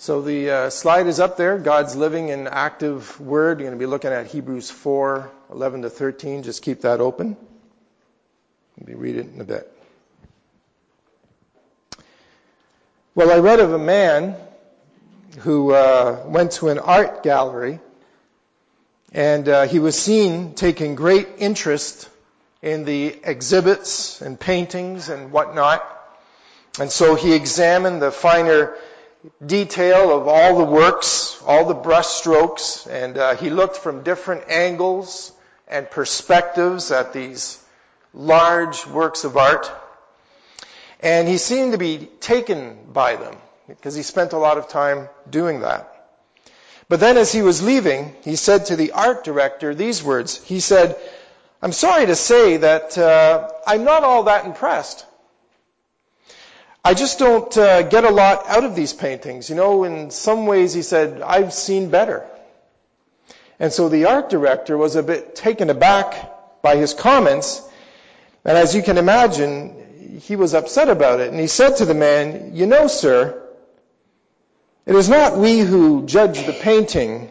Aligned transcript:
So 0.00 0.22
the 0.22 0.50
uh, 0.50 0.70
slide 0.70 1.08
is 1.08 1.20
up 1.20 1.36
there. 1.36 1.58
God's 1.58 1.94
living 1.94 2.30
and 2.30 2.48
active 2.48 3.20
word. 3.20 3.60
You're 3.60 3.68
going 3.68 3.78
to 3.78 3.84
be 3.84 3.84
looking 3.84 4.10
at 4.10 4.28
Hebrews 4.28 4.70
4, 4.70 5.30
11 5.52 5.82
to 5.82 5.90
13. 5.90 6.42
Just 6.42 6.62
keep 6.62 6.80
that 6.80 7.02
open. 7.02 7.36
Maybe 8.78 8.94
read 8.94 9.16
it 9.16 9.26
in 9.26 9.42
a 9.42 9.44
bit. 9.44 9.70
Well, 13.14 13.30
I 13.30 13.40
read 13.40 13.60
of 13.60 13.74
a 13.74 13.78
man 13.78 14.36
who 15.40 15.74
uh, 15.74 16.22
went 16.24 16.52
to 16.52 16.70
an 16.70 16.78
art 16.78 17.22
gallery 17.22 17.78
and 19.12 19.46
uh, 19.50 19.66
he 19.66 19.80
was 19.80 20.00
seen 20.00 20.54
taking 20.54 20.94
great 20.94 21.28
interest 21.36 22.08
in 22.62 22.86
the 22.86 23.18
exhibits 23.22 24.22
and 24.22 24.40
paintings 24.40 25.10
and 25.10 25.30
whatnot. 25.30 25.84
And 26.78 26.90
so 26.90 27.16
he 27.16 27.34
examined 27.34 28.00
the 28.00 28.10
finer 28.10 28.74
detail 29.44 30.16
of 30.16 30.28
all 30.28 30.58
the 30.58 30.64
works, 30.64 31.40
all 31.46 31.64
the 31.66 31.74
brush 31.74 32.06
strokes, 32.06 32.86
and 32.86 33.18
uh, 33.18 33.36
he 33.36 33.50
looked 33.50 33.76
from 33.76 34.02
different 34.02 34.48
angles 34.48 35.32
and 35.68 35.90
perspectives 35.90 36.90
at 36.90 37.12
these 37.12 37.62
large 38.14 38.86
works 38.86 39.24
of 39.24 39.36
art. 39.36 39.70
And 41.00 41.28
he 41.28 41.38
seemed 41.38 41.72
to 41.72 41.78
be 41.78 42.08
taken 42.20 42.78
by 42.92 43.16
them 43.16 43.36
because 43.68 43.94
he 43.94 44.02
spent 44.02 44.32
a 44.32 44.38
lot 44.38 44.58
of 44.58 44.68
time 44.68 45.08
doing 45.28 45.60
that. 45.60 45.86
But 46.88 47.00
then 47.00 47.16
as 47.16 47.32
he 47.32 47.40
was 47.40 47.62
leaving, 47.62 48.14
he 48.22 48.36
said 48.36 48.66
to 48.66 48.76
the 48.76 48.92
art 48.92 49.22
director 49.22 49.74
these 49.74 50.02
words. 50.02 50.42
He 50.42 50.60
said, 50.60 50.96
I'm 51.62 51.72
sorry 51.72 52.06
to 52.06 52.16
say 52.16 52.56
that 52.58 52.98
uh, 52.98 53.48
I'm 53.66 53.84
not 53.84 54.02
all 54.02 54.24
that 54.24 54.44
impressed. 54.44 55.06
I 56.82 56.94
just 56.94 57.18
don't 57.18 57.54
uh, 57.58 57.82
get 57.82 58.04
a 58.04 58.10
lot 58.10 58.46
out 58.48 58.64
of 58.64 58.74
these 58.74 58.92
paintings. 58.92 59.50
You 59.50 59.56
know, 59.56 59.84
in 59.84 60.10
some 60.10 60.46
ways, 60.46 60.72
he 60.72 60.82
said, 60.82 61.20
I've 61.20 61.52
seen 61.52 61.90
better. 61.90 62.26
And 63.58 63.70
so 63.72 63.90
the 63.90 64.06
art 64.06 64.30
director 64.30 64.78
was 64.78 64.96
a 64.96 65.02
bit 65.02 65.36
taken 65.36 65.68
aback 65.68 66.62
by 66.62 66.76
his 66.76 66.94
comments. 66.94 67.62
And 68.44 68.56
as 68.56 68.74
you 68.74 68.82
can 68.82 68.96
imagine, 68.96 70.20
he 70.22 70.36
was 70.36 70.54
upset 70.54 70.88
about 70.88 71.20
it. 71.20 71.30
And 71.30 71.38
he 71.38 71.48
said 71.48 71.76
to 71.76 71.84
the 71.84 71.94
man, 71.94 72.52
You 72.54 72.64
know, 72.64 72.86
sir, 72.86 73.46
it 74.86 74.94
is 74.94 75.10
not 75.10 75.36
we 75.36 75.60
who 75.60 76.06
judge 76.06 76.46
the 76.46 76.54
painting, 76.54 77.30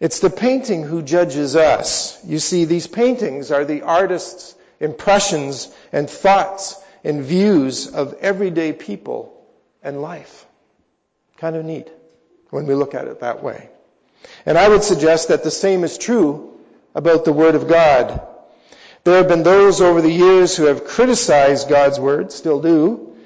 it's 0.00 0.20
the 0.20 0.28
painting 0.28 0.82
who 0.82 1.00
judges 1.00 1.56
us. 1.56 2.22
You 2.26 2.38
see, 2.38 2.66
these 2.66 2.86
paintings 2.86 3.50
are 3.50 3.64
the 3.64 3.82
artist's 3.82 4.54
impressions 4.78 5.74
and 5.90 6.08
thoughts 6.10 6.76
and 7.06 7.22
views 7.22 7.86
of 7.86 8.14
everyday 8.14 8.72
people 8.72 9.32
and 9.80 10.02
life. 10.02 10.44
Kind 11.36 11.54
of 11.54 11.64
neat 11.64 11.88
when 12.50 12.66
we 12.66 12.74
look 12.74 12.94
at 12.94 13.06
it 13.06 13.20
that 13.20 13.44
way. 13.44 13.70
And 14.44 14.58
I 14.58 14.68
would 14.68 14.82
suggest 14.82 15.28
that 15.28 15.44
the 15.44 15.50
same 15.52 15.84
is 15.84 15.98
true 15.98 16.58
about 16.96 17.24
the 17.24 17.32
Word 17.32 17.54
of 17.54 17.68
God. 17.68 18.26
There 19.04 19.18
have 19.18 19.28
been 19.28 19.44
those 19.44 19.80
over 19.80 20.02
the 20.02 20.10
years 20.10 20.56
who 20.56 20.64
have 20.64 20.84
criticized 20.84 21.68
God's 21.68 22.00
Word, 22.00 22.32
still 22.32 22.60
do, 22.60 23.16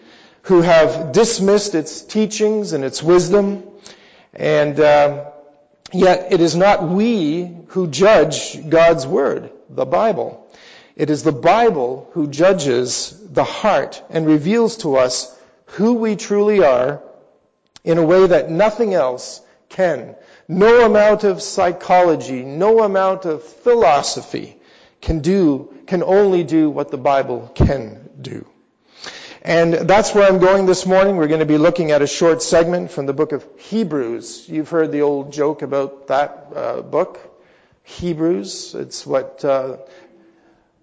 who 0.42 0.61
have 0.61 1.12
dismissed 1.12 1.75
its 1.75 2.03
teachings 2.03 2.75
and 2.75 2.84
its 2.84 3.03
wisdom, 3.03 3.62
and 4.34 4.78
uh, 4.78 5.31
yet 5.91 6.33
it 6.33 6.42
is 6.42 6.55
not 6.55 6.87
we 6.87 7.56
who 7.69 7.87
judge 7.87 8.69
God's 8.69 9.06
Word, 9.06 9.50
the 9.70 9.87
Bible. 9.87 10.40
It 11.01 11.09
is 11.09 11.23
the 11.23 11.33
Bible 11.33 12.11
who 12.12 12.27
judges 12.27 13.19
the 13.33 13.43
heart 13.43 14.03
and 14.11 14.27
reveals 14.27 14.77
to 14.83 14.97
us 14.97 15.34
who 15.77 15.95
we 15.95 16.15
truly 16.15 16.62
are 16.62 17.03
in 17.83 17.97
a 17.97 18.05
way 18.05 18.27
that 18.27 18.51
nothing 18.51 18.93
else 18.93 19.41
can. 19.71 20.15
No 20.47 20.84
amount 20.84 21.25
of 21.25 21.41
psychology, 21.41 22.43
no 22.43 22.83
amount 22.83 23.25
of 23.25 23.43
philosophy 23.43 24.59
can 25.01 25.21
do, 25.21 25.73
can 25.87 26.03
only 26.03 26.44
do 26.44 26.69
what 26.69 26.91
the 26.91 26.99
Bible 26.99 27.50
can 27.55 28.11
do. 28.21 28.44
And 29.41 29.72
that's 29.72 30.15
where 30.15 30.28
I'm 30.28 30.38
going 30.38 30.67
this 30.67 30.84
morning. 30.84 31.17
We're 31.17 31.28
going 31.28 31.41
to 31.41 31.47
be 31.47 31.56
looking 31.56 31.93
at 31.93 32.03
a 32.03 32.06
short 32.06 32.43
segment 32.43 32.91
from 32.91 33.06
the 33.06 33.15
book 33.15 33.32
of 33.32 33.43
Hebrews. 33.56 34.50
You've 34.50 34.69
heard 34.69 34.93
the 34.93 35.00
old 35.00 35.32
joke 35.32 35.62
about 35.62 36.09
that 36.09 36.49
uh, 36.55 36.82
book, 36.82 37.19
Hebrews. 37.84 38.75
It's 38.75 39.06
what 39.06 39.43
uh, 39.47 39.78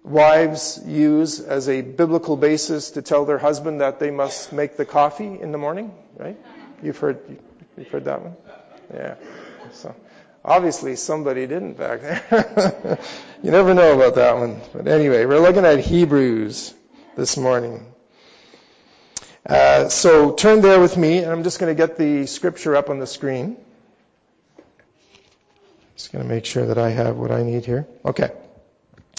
wives 0.02 0.80
use 0.84 1.40
as 1.40 1.68
a 1.68 1.82
biblical 1.82 2.36
basis 2.36 2.92
to 2.92 3.02
tell 3.02 3.24
their 3.24 3.38
husband 3.38 3.80
that 3.80 3.98
they 3.98 4.10
must 4.10 4.52
make 4.52 4.76
the 4.76 4.84
coffee 4.84 5.40
in 5.40 5.52
the 5.52 5.58
morning, 5.58 5.92
right? 6.16 6.38
You've 6.82 6.98
heard, 6.98 7.20
you've 7.76 7.88
heard 7.88 8.04
that 8.04 8.22
one? 8.22 8.36
Yeah. 8.92 9.16
So 9.72 9.94
obviously 10.44 10.96
somebody 10.96 11.46
didn't 11.46 11.74
back 11.74 12.00
there. 12.00 12.98
you 13.42 13.50
never 13.50 13.74
know 13.74 13.94
about 13.94 14.14
that 14.14 14.36
one. 14.36 14.60
But 14.72 14.88
anyway, 14.88 15.24
we're 15.26 15.40
looking 15.40 15.64
at 15.64 15.80
Hebrews 15.80 16.74
this 17.16 17.36
morning. 17.36 17.92
Uh, 19.44 19.88
so 19.88 20.32
turn 20.32 20.60
there 20.60 20.80
with 20.80 20.96
me, 20.96 21.18
and 21.18 21.30
I'm 21.30 21.42
just 21.42 21.58
going 21.58 21.74
to 21.74 21.86
get 21.86 21.96
the 21.96 22.26
scripture 22.26 22.76
up 22.76 22.90
on 22.90 22.98
the 22.98 23.06
screen. 23.06 23.56
Just 25.96 26.12
going 26.12 26.22
to 26.22 26.28
make 26.28 26.44
sure 26.44 26.66
that 26.66 26.78
I 26.78 26.90
have 26.90 27.16
what 27.16 27.30
I 27.30 27.42
need 27.42 27.64
here. 27.64 27.86
Okay. 28.04 28.30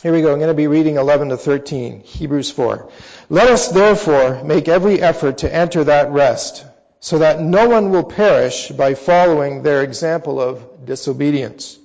Here 0.02 0.14
we 0.14 0.22
go. 0.22 0.32
I'm 0.32 0.40
going 0.40 0.48
to 0.48 0.54
be 0.54 0.68
reading 0.68 0.96
11 0.96 1.28
to 1.28 1.36
13, 1.38 2.00
Hebrews 2.00 2.50
4. 2.52 2.90
Let 3.28 3.50
us 3.50 3.68
therefore 3.68 4.42
make 4.46 4.70
every 4.70 5.02
effort 5.02 5.40
to 5.40 5.54
enter 5.54 5.84
that 5.84 6.12
rest, 6.12 6.66
so 7.02 7.18
that 7.18 7.42
no 7.42 7.68
one 7.68 7.90
will 7.90 8.06
perish 8.06 8.70
by 8.70 8.94
following 8.94 9.62
their 9.62 9.84
example 9.84 10.40
of 10.40 10.86
disobedience. 10.86 11.78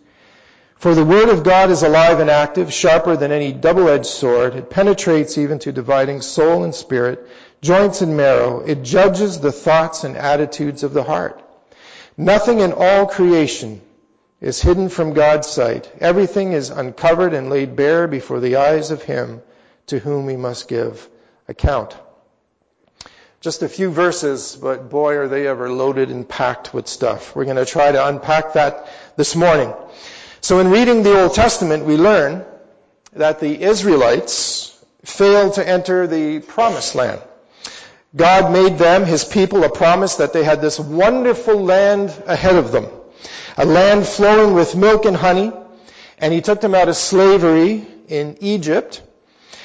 For 0.76 0.94
the 0.94 1.04
word 1.04 1.28
of 1.28 1.42
God 1.42 1.70
is 1.70 1.82
alive 1.82 2.20
and 2.20 2.30
active, 2.30 2.72
sharper 2.72 3.16
than 3.16 3.32
any 3.32 3.52
double-edged 3.52 4.06
sword. 4.06 4.54
It 4.54 4.70
penetrates 4.70 5.36
even 5.36 5.58
to 5.60 5.72
dividing 5.72 6.20
soul 6.20 6.62
and 6.62 6.72
spirit, 6.72 7.26
joints 7.62 8.00
and 8.00 8.16
marrow. 8.16 8.60
It 8.60 8.84
judges 8.84 9.40
the 9.40 9.50
thoughts 9.50 10.04
and 10.04 10.16
attitudes 10.16 10.84
of 10.84 10.92
the 10.92 11.02
heart. 11.02 11.42
Nothing 12.16 12.60
in 12.60 12.74
all 12.74 13.06
creation 13.06 13.80
is 14.44 14.60
hidden 14.60 14.90
from 14.90 15.14
God's 15.14 15.48
sight. 15.48 15.90
Everything 16.00 16.52
is 16.52 16.68
uncovered 16.68 17.32
and 17.32 17.48
laid 17.48 17.76
bare 17.76 18.06
before 18.06 18.40
the 18.40 18.56
eyes 18.56 18.90
of 18.90 19.02
Him 19.02 19.40
to 19.86 19.98
whom 19.98 20.26
we 20.26 20.36
must 20.36 20.68
give 20.68 21.08
account. 21.48 21.96
Just 23.40 23.62
a 23.62 23.70
few 23.70 23.90
verses, 23.90 24.54
but 24.54 24.90
boy, 24.90 25.16
are 25.16 25.28
they 25.28 25.46
ever 25.46 25.70
loaded 25.70 26.10
and 26.10 26.28
packed 26.28 26.74
with 26.74 26.88
stuff. 26.88 27.34
We're 27.34 27.46
going 27.46 27.56
to 27.56 27.64
try 27.64 27.90
to 27.90 28.06
unpack 28.06 28.52
that 28.52 28.90
this 29.16 29.34
morning. 29.34 29.72
So 30.42 30.58
in 30.58 30.70
reading 30.70 31.02
the 31.04 31.22
Old 31.22 31.34
Testament, 31.34 31.86
we 31.86 31.96
learn 31.96 32.44
that 33.14 33.40
the 33.40 33.62
Israelites 33.62 34.78
failed 35.04 35.54
to 35.54 35.66
enter 35.66 36.06
the 36.06 36.40
promised 36.40 36.94
land. 36.94 37.22
God 38.14 38.52
made 38.52 38.76
them, 38.76 39.06
his 39.06 39.24
people, 39.24 39.64
a 39.64 39.70
promise 39.70 40.16
that 40.16 40.34
they 40.34 40.44
had 40.44 40.60
this 40.60 40.78
wonderful 40.78 41.64
land 41.64 42.10
ahead 42.26 42.56
of 42.56 42.72
them. 42.72 42.88
A 43.56 43.64
land 43.64 44.06
flowing 44.06 44.54
with 44.54 44.74
milk 44.76 45.04
and 45.04 45.16
honey. 45.16 45.52
And 46.18 46.32
he 46.32 46.40
took 46.40 46.60
them 46.60 46.74
out 46.74 46.88
of 46.88 46.96
slavery 46.96 47.86
in 48.08 48.36
Egypt 48.40 49.02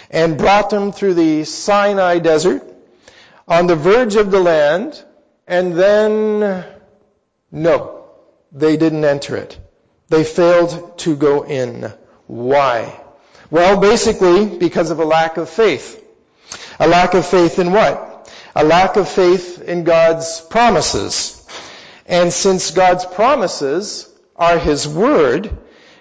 and 0.10 0.38
brought 0.38 0.70
them 0.70 0.92
through 0.92 1.14
the 1.14 1.44
Sinai 1.44 2.20
desert 2.20 2.64
on 3.48 3.68
the 3.68 3.76
verge 3.76 4.16
of 4.16 4.32
the 4.32 4.40
land. 4.40 5.04
And 5.48 5.74
then, 5.74 6.66
no, 7.52 8.06
they 8.52 8.78
didn't 8.78 9.06
enter 9.06 9.36
it. 9.36 9.60
They 10.10 10.24
failed 10.24 10.98
to 11.00 11.16
go 11.16 11.44
in. 11.44 11.92
Why? 12.28 13.00
Well, 13.52 13.80
basically 13.80 14.46
because 14.46 14.92
of 14.92 15.00
a 15.00 15.06
lack 15.06 15.38
of 15.38 15.50
faith. 15.50 16.04
A 16.80 16.88
lack 16.88 17.14
of 17.14 17.26
faith 17.26 17.60
in 17.60 17.72
what? 17.72 18.10
a 18.56 18.64
lack 18.64 18.98
of 18.98 19.08
faith 19.08 19.62
in 19.62 19.84
God's 19.84 20.42
promises. 20.42 21.36
And 22.09 22.34
since 22.34 22.72
God's 22.72 23.06
promises 23.06 24.12
are 24.36 24.57
His 24.57 24.88
Word, 24.88 25.56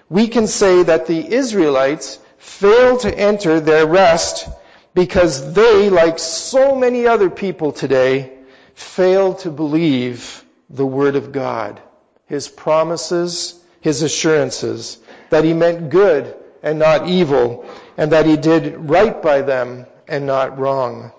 we 0.09 0.29
can 0.29 0.47
say 0.47 0.83
that 0.83 1.07
the 1.07 1.35
Israelites 1.35 2.19
failed 2.39 3.01
to 3.01 3.17
enter 3.17 3.61
their 3.61 3.87
rest 3.87 4.49
because 4.95 5.53
they, 5.53 5.91
like 5.91 6.19
so 6.19 6.75
many 6.75 7.07
other 7.07 7.29
people 7.29 7.73
today, 7.73 8.33
failed 8.75 9.41
to 9.41 9.51
believe 9.51 10.43
the 10.71 10.87
Word 10.87 11.15
of 11.15 11.31
God, 11.31 11.79
His 12.25 12.49
promises, 12.49 13.61
His 13.83 14.01
assurances, 14.01 14.99
that 15.29 15.45
He 15.45 15.53
meant 15.53 15.91
good 15.91 16.35
and 16.63 16.79
not 16.79 17.07
evil, 17.07 17.69
and 17.99 18.13
that 18.13 18.25
He 18.25 18.39
did 18.39 18.89
right 18.89 19.21
by 19.21 19.43
them 19.43 19.85
and 20.09 20.25
not 20.25 20.59
wrong. 20.59 21.13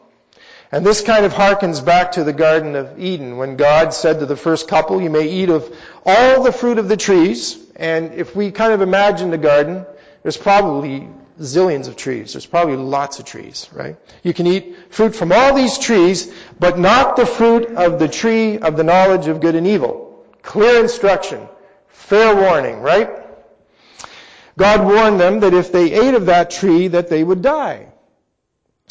And 0.71 0.85
this 0.85 1.01
kind 1.01 1.25
of 1.25 1.33
harkens 1.33 1.83
back 1.83 2.11
to 2.13 2.23
the 2.23 2.33
Garden 2.33 2.75
of 2.75 2.99
Eden 2.99 3.37
when 3.37 3.55
God 3.55 3.91
said 3.93 4.19
to 4.19 4.27
the 4.27 4.35
first 4.35 4.67
couple, 4.67 5.01
you 5.01 5.09
may 5.09 5.27
eat 5.27 5.49
of 5.49 5.75
all 6.05 6.43
the 6.43 6.51
fruit 6.51 6.77
of 6.77 6.87
the 6.87 6.97
trees. 6.97 7.57
And 7.75 8.13
if 8.13 8.35
we 8.35 8.51
kind 8.51 8.73
of 8.73 8.81
imagine 8.81 9.31
the 9.31 9.37
garden, 9.39 9.85
there's 10.21 10.37
probably 10.37 11.07
zillions 11.39 11.87
of 11.87 11.95
trees. 11.95 12.33
There's 12.33 12.45
probably 12.45 12.75
lots 12.75 13.17
of 13.17 13.25
trees, 13.25 13.67
right? 13.73 13.95
You 14.21 14.33
can 14.33 14.45
eat 14.45 14.75
fruit 14.91 15.15
from 15.15 15.31
all 15.31 15.55
these 15.55 15.79
trees, 15.79 16.31
but 16.59 16.77
not 16.77 17.15
the 17.15 17.25
fruit 17.25 17.71
of 17.71 17.97
the 17.97 18.07
tree 18.07 18.59
of 18.59 18.77
the 18.77 18.83
knowledge 18.83 19.27
of 19.27 19.41
good 19.41 19.55
and 19.55 19.65
evil. 19.65 20.23
Clear 20.43 20.81
instruction. 20.81 21.47
Fair 21.87 22.35
warning, 22.35 22.81
right? 22.81 23.09
God 24.57 24.85
warned 24.85 25.19
them 25.19 25.39
that 25.39 25.53
if 25.53 25.71
they 25.71 25.93
ate 25.93 26.13
of 26.13 26.27
that 26.27 26.51
tree 26.51 26.89
that 26.89 27.09
they 27.09 27.23
would 27.23 27.41
die. 27.41 27.87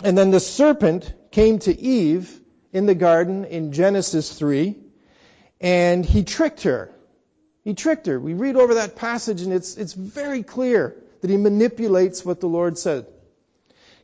And 0.02 0.16
then 0.16 0.30
the 0.30 0.40
serpent 0.40 1.12
came 1.30 1.58
to 1.60 1.78
Eve 1.78 2.40
in 2.72 2.86
the 2.86 2.94
garden 2.94 3.44
in 3.44 3.72
Genesis 3.72 4.32
3 4.32 4.76
and 5.60 6.04
he 6.04 6.22
tricked 6.22 6.62
her. 6.62 6.90
He 7.64 7.74
tricked 7.74 8.06
her. 8.06 8.18
We 8.18 8.34
read 8.34 8.56
over 8.56 8.74
that 8.74 8.96
passage 8.96 9.42
and 9.42 9.52
it's, 9.52 9.76
it's 9.76 9.92
very 9.92 10.42
clear 10.42 10.96
that 11.20 11.30
he 11.30 11.36
manipulates 11.36 12.24
what 12.24 12.40
the 12.40 12.48
Lord 12.48 12.78
said. 12.78 13.06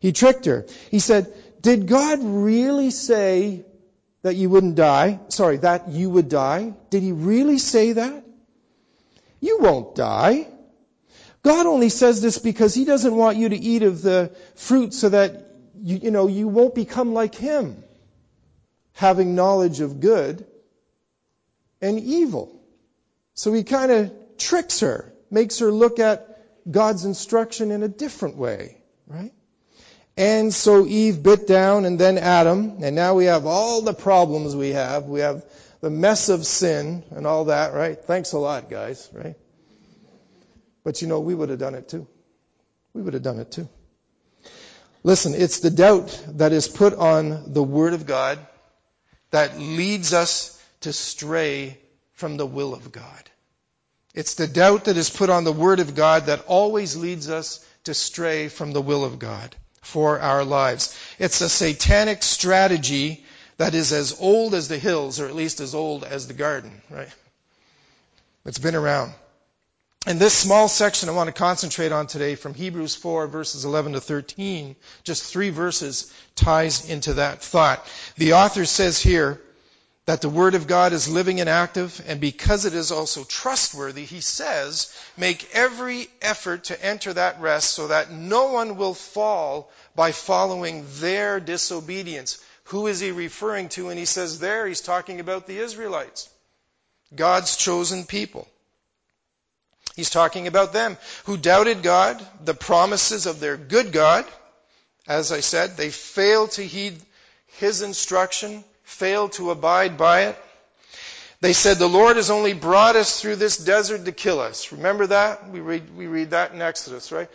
He 0.01 0.13
tricked 0.13 0.47
her. 0.47 0.67
He 0.91 0.99
said, 0.99 1.33
Did 1.63 1.87
God 1.87 2.19
really 2.23 2.91
say 2.91 3.65
that 4.23 4.37
you 4.37 4.51
wouldn't 4.51 4.75
die? 4.75 5.21
Sorry, 5.29 5.59
that 5.59 5.89
you 5.89 6.11
would 6.11 6.29
die? 6.29 6.75
Did 6.91 7.03
he 7.03 7.13
really 7.13 7.59
say 7.59 7.93
that? 7.93 8.25
You 9.41 9.59
won't 9.61 9.95
die. 9.95 10.49
God 11.43 11.67
only 11.67 11.91
says 11.91 12.23
this 12.23 12.39
because 12.39 12.75
he 12.75 12.87
doesn't 12.87 13.15
want 13.15 13.37
you 13.37 13.51
to 13.51 13.57
eat 13.57 13.83
of 13.83 14.01
the 14.01 14.35
fruit 14.55 14.95
so 14.95 15.11
that 15.11 15.54
you, 15.77 15.99
you 16.05 16.11
know, 16.11 16.29
you 16.29 16.49
won't 16.49 16.75
become 16.75 17.15
like 17.15 17.35
him, 17.35 17.83
having 18.93 19.35
knowledge 19.35 19.81
of 19.81 20.01
good 20.01 20.47
and 21.81 21.99
evil. 21.99 22.61
So 23.35 23.53
he 23.53 23.65
kind 23.65 23.91
of 23.91 24.13
tricks 24.39 24.81
her, 24.81 25.13
makes 25.31 25.59
her 25.59 25.71
look 25.71 25.99
at 25.99 26.71
God's 26.71 27.05
instruction 27.05 27.71
in 27.71 27.83
a 27.83 27.89
different 27.89 28.37
way, 28.37 28.79
right? 29.07 29.33
And 30.17 30.55
so 30.55 30.87
Eve 30.87 31.23
bit 31.23 31.47
down 31.47 31.85
and 31.85 31.99
then 31.99 32.19
Adam, 32.19 32.83
and 32.83 32.95
now 32.95 33.15
we 33.15 33.25
have 33.25 33.47
all 33.47 33.83
the 33.83 33.95
problems 33.95 34.55
we 34.55 34.71
have. 34.71 35.05
We 35.05 35.21
have 35.21 35.45
the 35.81 35.91
mess 35.91 36.29
of 36.29 36.47
sin 36.47 37.03
and 37.11 37.27
all 37.27 37.47
that, 37.47 37.75
right? 37.75 37.99
Thanks 37.99 38.33
a 38.33 38.39
lot, 38.39 38.71
guys, 38.71 39.11
right? 39.13 39.35
But 40.85 41.03
you 41.03 41.09
know, 41.09 41.21
we 41.21 41.35
would 41.35 41.49
have 41.49 41.59
done 41.59 41.75
it 41.75 41.89
too. 41.89 42.07
We 42.93 43.03
would 43.03 43.15
have 43.15 43.23
done 43.23 43.41
it 43.41 43.51
too. 43.51 43.69
Listen, 45.07 45.35
it's 45.35 45.61
the 45.61 45.71
doubt 45.71 46.19
that 46.39 46.53
is 46.53 46.67
put 46.67 46.95
on 46.95 47.53
the 47.53 47.63
Word 47.63 47.93
of 47.93 48.07
God 48.07 48.39
that 49.31 49.59
leads 49.59 50.15
us 50.15 50.59
to 50.81 50.95
stray 50.95 51.79
from 52.15 52.39
the 52.39 52.47
will 52.47 52.73
of 52.73 52.91
God. 52.91 53.31
It's 54.15 54.35
the 54.35 54.47
doubt 54.47 54.87
that 54.87 54.97
is 54.97 55.11
put 55.11 55.29
on 55.29 55.45
the 55.45 55.53
Word 55.53 55.79
of 55.81 55.95
God 55.95 56.27
that 56.27 56.47
always 56.47 56.97
leads 56.97 57.29
us 57.29 57.65
to 57.85 57.93
stray 57.93 58.49
from 58.49 58.73
the 58.73 58.81
will 58.81 59.05
of 59.05 59.19
God 59.19 59.55
for 59.83 60.21
our 60.21 60.43
lives. 60.43 60.99
It's 61.19 61.43
a 61.43 61.51
satanic 61.51 62.23
strategy 62.23 63.25
that 63.59 63.75
is 63.75 63.93
as 63.93 64.19
old 64.19 64.55
as 64.55 64.69
the 64.69 64.79
hills, 64.79 65.21
or 65.21 65.27
at 65.27 65.35
least 65.35 65.61
as 65.61 65.75
old 65.75 66.05
as 66.05 66.27
the 66.27 66.35
garden, 66.35 66.81
right? 66.91 67.13
It's 68.47 68.59
been 68.59 68.75
around. 68.75 69.13
And 70.07 70.19
this 70.19 70.35
small 70.35 70.69
section 70.69 71.09
I 71.09 71.13
want 71.13 71.29
to 71.29 71.33
concentrate 71.33 71.91
on 71.91 72.07
today 72.07 72.35
from 72.35 72.53
Hebrews 72.53 72.95
4 72.95 73.27
verses 73.27 73.65
11 73.65 73.95
to 73.95 74.01
13, 74.01 74.77
just 75.03 75.25
three 75.25 75.51
verses 75.51 76.13
ties 76.37 76.89
into 76.89 77.15
that 77.15 77.43
thought. 77.43 77.87
The 78.17 78.35
author 78.35 78.67
says 78.67 79.01
here, 79.01 79.41
that 80.07 80.21
the 80.21 80.29
Word 80.29 80.55
of 80.55 80.67
God 80.67 80.93
is 80.93 81.09
living 81.09 81.41
and 81.41 81.49
active, 81.49 82.03
and 82.07 82.21
because 82.21 82.67
it 82.67 82.75
is 82.75 82.93
also 82.93 83.25
trustworthy, 83.25 84.05
he 84.05 84.21
says, 84.21 84.95
make 85.17 85.49
every 85.55 86.09
effort 86.21 86.65
to 86.65 86.85
enter 86.85 87.15
that 87.15 87.41
rest 87.41 87.71
so 87.71 87.89
that 87.89 88.11
no 88.13 88.53
one 88.53 88.77
will 88.77 88.93
fall 88.93 89.71
by 89.95 90.13
following 90.13 90.85
their 90.97 91.41
disobedience. 91.41 92.39
Who 92.65 92.87
is 92.87 93.01
he 93.01 93.13
referring 93.13 93.71
to? 93.71 93.89
And 93.89 93.99
he 93.99 94.05
says 94.05 94.39
there, 94.39 94.67
he's 94.67 94.83
talking 94.83 95.21
about 95.21 95.47
the 95.47 95.59
Israelites, 95.59 96.29
God's 97.15 97.57
chosen 97.57 98.05
people. 98.05 98.47
He's 99.97 100.11
talking 100.11 100.47
about 100.47 100.73
them 100.73 100.97
who 101.25 101.37
doubted 101.37 101.83
God, 101.83 102.25
the 102.45 102.55
promises 102.55 103.27
of 103.27 103.41
their 103.41 103.57
good 103.57 103.93
God. 103.93 104.25
As 105.07 105.33
I 105.33 105.41
said, 105.41 105.77
they 105.77 105.91
failed 105.91 106.53
to 106.53 106.63
heed 106.63 107.01
his 107.59 107.83
instruction 107.83 108.65
failed 108.85 109.33
to 109.33 109.51
abide 109.51 109.97
by 109.97 110.23
it. 110.23 110.39
They 111.41 111.53
said, 111.53 111.79
The 111.79 111.89
Lord 111.89 112.17
has 112.17 112.31
only 112.31 112.53
brought 112.53 112.97
us 112.97 113.21
through 113.21 113.37
this 113.37 113.57
desert 113.57 114.05
to 114.05 114.13
kill 114.13 114.41
us. 114.41 114.73
Remember 114.73 115.07
that? 115.09 115.51
We 115.51 115.61
read, 115.61 115.95
we 115.97 116.07
read 116.07 116.31
that 116.31 116.53
in 116.53 116.63
Exodus, 116.63 117.13
right? 117.13 117.29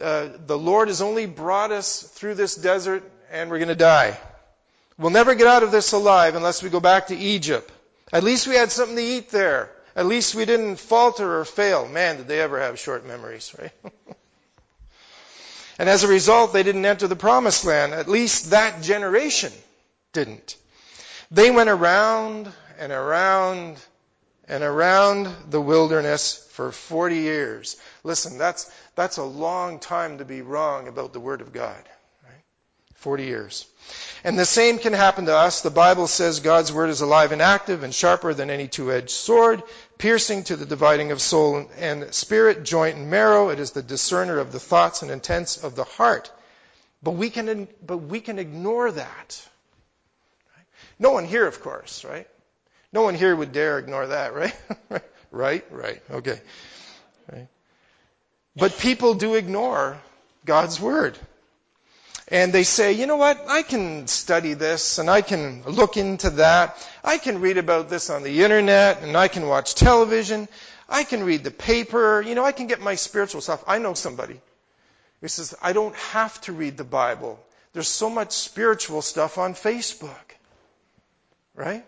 Uh, 0.00 0.28
the 0.46 0.58
Lord 0.58 0.88
has 0.88 1.02
only 1.02 1.26
brought 1.26 1.70
us 1.70 2.02
through 2.02 2.34
this 2.34 2.56
desert 2.56 3.04
and 3.30 3.50
we're 3.50 3.58
going 3.58 3.68
to 3.68 3.74
die. 3.74 4.18
We'll 4.98 5.10
never 5.10 5.34
get 5.34 5.46
out 5.46 5.62
of 5.62 5.70
this 5.70 5.92
alive 5.92 6.34
unless 6.34 6.62
we 6.62 6.70
go 6.70 6.80
back 6.80 7.08
to 7.08 7.16
Egypt. 7.16 7.70
At 8.12 8.24
least 8.24 8.46
we 8.46 8.54
had 8.54 8.70
something 8.70 8.96
to 8.96 9.02
eat 9.02 9.30
there. 9.30 9.70
At 9.96 10.06
least 10.06 10.34
we 10.34 10.44
didn't 10.44 10.76
falter 10.76 11.38
or 11.40 11.44
fail. 11.44 11.86
Man, 11.86 12.16
did 12.16 12.28
they 12.28 12.40
ever 12.40 12.60
have 12.60 12.78
short 12.78 13.06
memories, 13.06 13.54
right? 13.58 13.72
and 15.78 15.88
as 15.88 16.02
a 16.02 16.08
result, 16.08 16.52
they 16.52 16.62
didn't 16.62 16.84
enter 16.84 17.06
the 17.06 17.16
promised 17.16 17.64
land. 17.64 17.94
At 17.94 18.08
least 18.08 18.50
that 18.50 18.82
generation 18.82 19.52
didn't. 20.12 20.56
They 21.30 21.50
went 21.50 21.70
around 21.70 22.52
and 22.78 22.92
around 22.92 23.76
and 24.48 24.62
around 24.62 25.34
the 25.50 25.60
wilderness 25.60 26.46
for 26.52 26.70
40 26.70 27.16
years. 27.16 27.76
Listen, 28.02 28.38
that's, 28.38 28.70
that's 28.94 29.16
a 29.16 29.24
long 29.24 29.78
time 29.78 30.18
to 30.18 30.24
be 30.24 30.42
wrong 30.42 30.88
about 30.88 31.12
the 31.12 31.20
Word 31.20 31.40
of 31.40 31.52
God. 31.52 31.82
Right? 32.22 32.42
40 32.94 33.24
years. 33.24 33.66
And 34.22 34.38
the 34.38 34.44
same 34.44 34.78
can 34.78 34.92
happen 34.92 35.26
to 35.26 35.36
us. 35.36 35.62
The 35.62 35.70
Bible 35.70 36.06
says 36.06 36.40
God's 36.40 36.72
Word 36.72 36.90
is 36.90 37.00
alive 37.00 37.32
and 37.32 37.42
active 37.42 37.82
and 37.82 37.94
sharper 37.94 38.34
than 38.34 38.50
any 38.50 38.68
two-edged 38.68 39.10
sword, 39.10 39.62
piercing 39.98 40.44
to 40.44 40.56
the 40.56 40.66
dividing 40.66 41.12
of 41.12 41.20
soul 41.20 41.68
and 41.78 42.12
spirit, 42.14 42.64
joint 42.64 42.96
and 42.96 43.10
marrow. 43.10 43.48
It 43.50 43.58
is 43.58 43.72
the 43.72 43.82
discerner 43.82 44.38
of 44.38 44.52
the 44.52 44.60
thoughts 44.60 45.02
and 45.02 45.10
intents 45.10 45.62
of 45.62 45.74
the 45.74 45.84
heart. 45.84 46.30
But 47.02 47.12
we 47.12 47.30
can, 47.30 47.68
but 47.84 47.98
we 47.98 48.20
can 48.20 48.38
ignore 48.38 48.90
that. 48.90 49.48
No 50.98 51.10
one 51.10 51.24
here, 51.24 51.46
of 51.46 51.60
course, 51.60 52.04
right? 52.04 52.26
No 52.92 53.02
one 53.02 53.14
here 53.14 53.34
would 53.34 53.52
dare 53.52 53.78
ignore 53.78 54.06
that, 54.06 54.34
right? 54.34 54.54
right? 55.30 55.64
Right. 55.70 56.02
Okay. 56.10 56.40
Right. 57.30 57.48
But 58.56 58.78
people 58.78 59.14
do 59.14 59.34
ignore 59.34 59.98
God's 60.44 60.80
Word. 60.80 61.18
And 62.28 62.52
they 62.52 62.62
say, 62.64 62.92
you 62.92 63.06
know 63.06 63.16
what? 63.16 63.44
I 63.48 63.62
can 63.62 64.06
study 64.06 64.54
this 64.54 64.98
and 64.98 65.10
I 65.10 65.20
can 65.20 65.62
look 65.64 65.96
into 65.98 66.30
that. 66.30 66.76
I 67.04 67.18
can 67.18 67.40
read 67.40 67.58
about 67.58 67.90
this 67.90 68.08
on 68.08 68.22
the 68.22 68.42
internet 68.42 69.02
and 69.02 69.16
I 69.16 69.28
can 69.28 69.46
watch 69.46 69.74
television. 69.74 70.48
I 70.88 71.04
can 71.04 71.22
read 71.22 71.44
the 71.44 71.50
paper. 71.50 72.22
You 72.22 72.34
know, 72.34 72.44
I 72.44 72.52
can 72.52 72.66
get 72.66 72.80
my 72.80 72.94
spiritual 72.94 73.42
stuff. 73.42 73.62
I 73.66 73.78
know 73.78 73.92
somebody 73.92 74.40
who 75.20 75.28
says, 75.28 75.54
I 75.62 75.74
don't 75.74 75.94
have 75.96 76.40
to 76.42 76.52
read 76.52 76.78
the 76.78 76.84
Bible. 76.84 77.38
There's 77.74 77.88
so 77.88 78.08
much 78.08 78.32
spiritual 78.32 79.02
stuff 79.02 79.36
on 79.36 79.54
Facebook. 79.54 80.16
Right? 81.54 81.84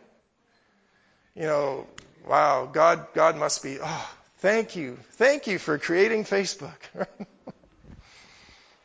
You 1.35 1.43
know, 1.43 1.87
wow, 2.27 2.69
God, 2.71 3.07
God 3.15 3.37
must 3.37 3.63
be, 3.63 3.79
oh, 3.83 4.11
thank 4.39 4.77
you. 4.77 4.99
Thank 5.13 5.47
you 5.47 5.59
for 5.59 5.79
creating 5.79 6.25
Facebook. 6.25 6.77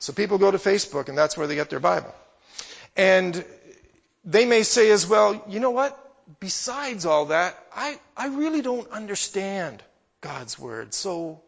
so 0.01 0.13
people 0.13 0.39
go 0.39 0.49
to 0.49 0.57
Facebook 0.57 1.09
and 1.09 1.17
that's 1.17 1.37
where 1.37 1.45
they 1.45 1.53
get 1.53 1.69
their 1.69 1.79
Bible. 1.79 2.13
And 2.97 3.45
they 4.25 4.45
may 4.45 4.63
say 4.63 4.89
as 4.89 5.05
well, 5.05 5.43
you 5.47 5.59
know 5.59 5.69
what? 5.69 5.97
Besides 6.39 7.05
all 7.05 7.27
that, 7.27 7.55
I, 7.75 7.99
I 8.17 8.27
really 8.27 8.63
don't 8.63 8.89
understand 8.89 9.83
God's 10.19 10.57
Word, 10.57 10.95
so 10.95 11.39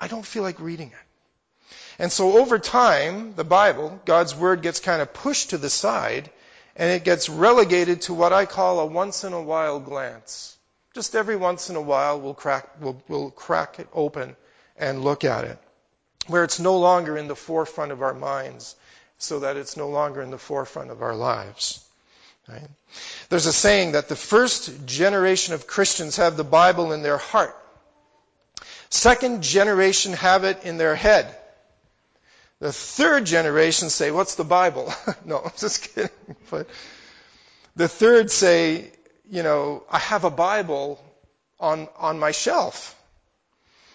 I 0.00 0.08
don't 0.08 0.26
feel 0.26 0.42
like 0.42 0.58
reading 0.58 0.88
it. 0.88 1.74
And 2.00 2.10
so 2.10 2.38
over 2.38 2.58
time, 2.58 3.34
the 3.36 3.44
Bible, 3.44 4.00
God's 4.04 4.34
Word 4.34 4.60
gets 4.62 4.80
kind 4.80 5.00
of 5.00 5.14
pushed 5.14 5.50
to 5.50 5.58
the 5.58 5.70
side 5.70 6.30
and 6.74 6.90
it 6.90 7.04
gets 7.04 7.28
relegated 7.28 8.02
to 8.02 8.14
what 8.14 8.32
I 8.32 8.44
call 8.44 8.80
a 8.80 8.86
once 8.86 9.22
in 9.22 9.32
a 9.32 9.42
while 9.42 9.78
glance. 9.78 10.56
Just 10.94 11.14
every 11.14 11.36
once 11.36 11.70
in 11.70 11.76
a 11.76 11.80
while, 11.80 12.20
we'll 12.20 12.34
crack, 12.34 12.68
we'll, 12.80 13.00
we'll 13.06 13.30
crack 13.30 13.78
it 13.78 13.88
open 13.92 14.34
and 14.76 15.04
look 15.04 15.24
at 15.24 15.44
it, 15.44 15.58
where 16.28 16.44
it's 16.44 16.60
no 16.60 16.78
longer 16.78 17.16
in 17.16 17.28
the 17.28 17.36
forefront 17.36 17.92
of 17.92 18.02
our 18.02 18.14
minds, 18.14 18.76
so 19.18 19.40
that 19.40 19.56
it's 19.56 19.76
no 19.76 19.88
longer 19.88 20.22
in 20.22 20.30
the 20.30 20.38
forefront 20.38 20.90
of 20.90 21.02
our 21.02 21.14
lives. 21.14 21.84
Right? 22.48 22.68
There's 23.28 23.46
a 23.46 23.52
saying 23.52 23.92
that 23.92 24.08
the 24.08 24.16
first 24.16 24.86
generation 24.86 25.54
of 25.54 25.66
Christians 25.66 26.16
have 26.16 26.36
the 26.36 26.44
Bible 26.44 26.92
in 26.92 27.02
their 27.02 27.18
heart. 27.18 27.54
Second 28.90 29.42
generation 29.42 30.14
have 30.14 30.44
it 30.44 30.64
in 30.64 30.78
their 30.78 30.94
head. 30.94 31.34
The 32.60 32.72
third 32.72 33.26
generation 33.26 33.90
say, 33.90 34.10
What's 34.10 34.34
the 34.34 34.44
Bible? 34.44 34.92
no, 35.24 35.40
I'm 35.44 35.52
just 35.56 35.94
kidding. 35.94 36.10
But 36.50 36.68
the 37.76 37.88
third 37.88 38.30
say, 38.30 38.90
You 39.30 39.42
know, 39.42 39.84
I 39.90 39.98
have 39.98 40.24
a 40.24 40.30
Bible 40.30 40.98
on, 41.60 41.88
on 41.98 42.18
my 42.18 42.32
shelf. 42.32 42.94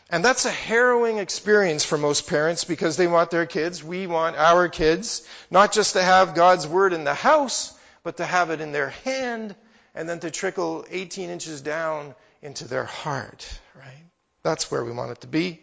And 0.10 0.24
that's 0.24 0.46
a 0.46 0.52
harrowing 0.52 1.18
experience 1.18 1.86
for 1.86 1.98
most 1.98 2.28
parents 2.28 2.66
because 2.66 2.98
they 2.98 3.08
want 3.08 3.32
their 3.32 3.46
kids, 3.46 3.84
we 3.84 4.06
want 4.06 4.36
our 4.36 4.68
kids, 4.70 5.28
not 5.50 5.72
just 5.72 5.94
to 5.94 6.04
have 6.04 6.36
God's 6.36 6.68
Word 6.68 6.94
in 6.94 7.04
the 7.04 7.14
house, 7.14 7.74
but 8.04 8.18
to 8.18 8.26
have 8.26 8.50
it 8.50 8.62
in 8.62 8.72
their 8.72 8.90
hand 8.90 9.56
and 9.96 10.08
then 10.08 10.20
to 10.20 10.32
trickle 10.32 10.86
18 10.90 11.30
inches 11.30 11.62
down 11.62 12.16
into 12.42 12.68
their 12.68 12.84
heart, 12.84 13.48
right? 13.76 14.04
That's 14.44 14.70
where 14.70 14.84
we 14.84 14.92
want 14.92 15.12
it 15.12 15.22
to 15.22 15.28
be. 15.28 15.62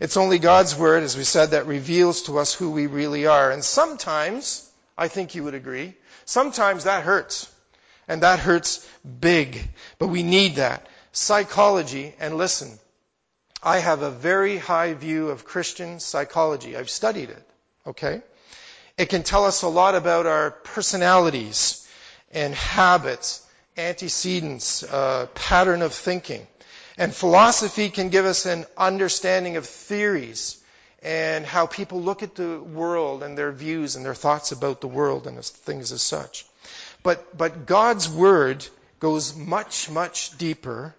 It's 0.00 0.16
only 0.16 0.38
God's 0.38 0.76
Word, 0.76 1.02
as 1.02 1.16
we 1.16 1.24
said, 1.24 1.50
that 1.50 1.66
reveals 1.66 2.22
to 2.24 2.38
us 2.38 2.54
who 2.54 2.70
we 2.70 2.86
really 2.86 3.26
are. 3.26 3.50
And 3.50 3.64
sometimes, 3.64 4.68
I 4.96 5.08
think 5.08 5.34
you 5.34 5.44
would 5.44 5.54
agree, 5.54 5.94
sometimes 6.24 6.84
that 6.84 7.04
hurts. 7.04 7.50
And 8.06 8.22
that 8.22 8.38
hurts 8.38 8.86
big. 9.20 9.68
But 9.98 10.08
we 10.08 10.22
need 10.22 10.56
that. 10.56 10.86
Psychology, 11.12 12.14
and 12.18 12.36
listen, 12.36 12.78
I 13.62 13.78
have 13.78 14.02
a 14.02 14.10
very 14.10 14.56
high 14.56 14.94
view 14.94 15.30
of 15.30 15.44
Christian 15.44 16.00
psychology. 16.00 16.76
I've 16.76 16.90
studied 16.90 17.30
it. 17.30 17.50
Okay? 17.86 18.22
It 18.96 19.08
can 19.08 19.22
tell 19.22 19.44
us 19.44 19.62
a 19.62 19.68
lot 19.68 19.94
about 19.94 20.26
our 20.26 20.50
personalities 20.50 21.86
and 22.32 22.54
habits, 22.54 23.44
antecedents, 23.76 24.82
uh, 24.82 25.26
pattern 25.34 25.82
of 25.82 25.92
thinking. 25.92 26.46
And 26.96 27.14
philosophy 27.14 27.90
can 27.90 28.08
give 28.08 28.26
us 28.26 28.46
an 28.46 28.66
understanding 28.76 29.56
of 29.56 29.66
theories 29.66 30.58
and 31.00 31.46
how 31.46 31.66
people 31.66 32.02
look 32.02 32.24
at 32.24 32.34
the 32.34 32.58
world 32.58 33.22
and 33.22 33.38
their 33.38 33.52
views 33.52 33.94
and 33.94 34.04
their 34.04 34.16
thoughts 34.16 34.50
about 34.50 34.80
the 34.80 34.88
world 34.88 35.26
and 35.28 35.42
things 35.44 35.92
as 35.92 36.02
such. 36.02 36.44
But, 37.04 37.36
but 37.36 37.66
God's 37.66 38.08
Word 38.08 38.66
goes 38.98 39.36
much, 39.36 39.88
much 39.88 40.36
deeper 40.38 40.94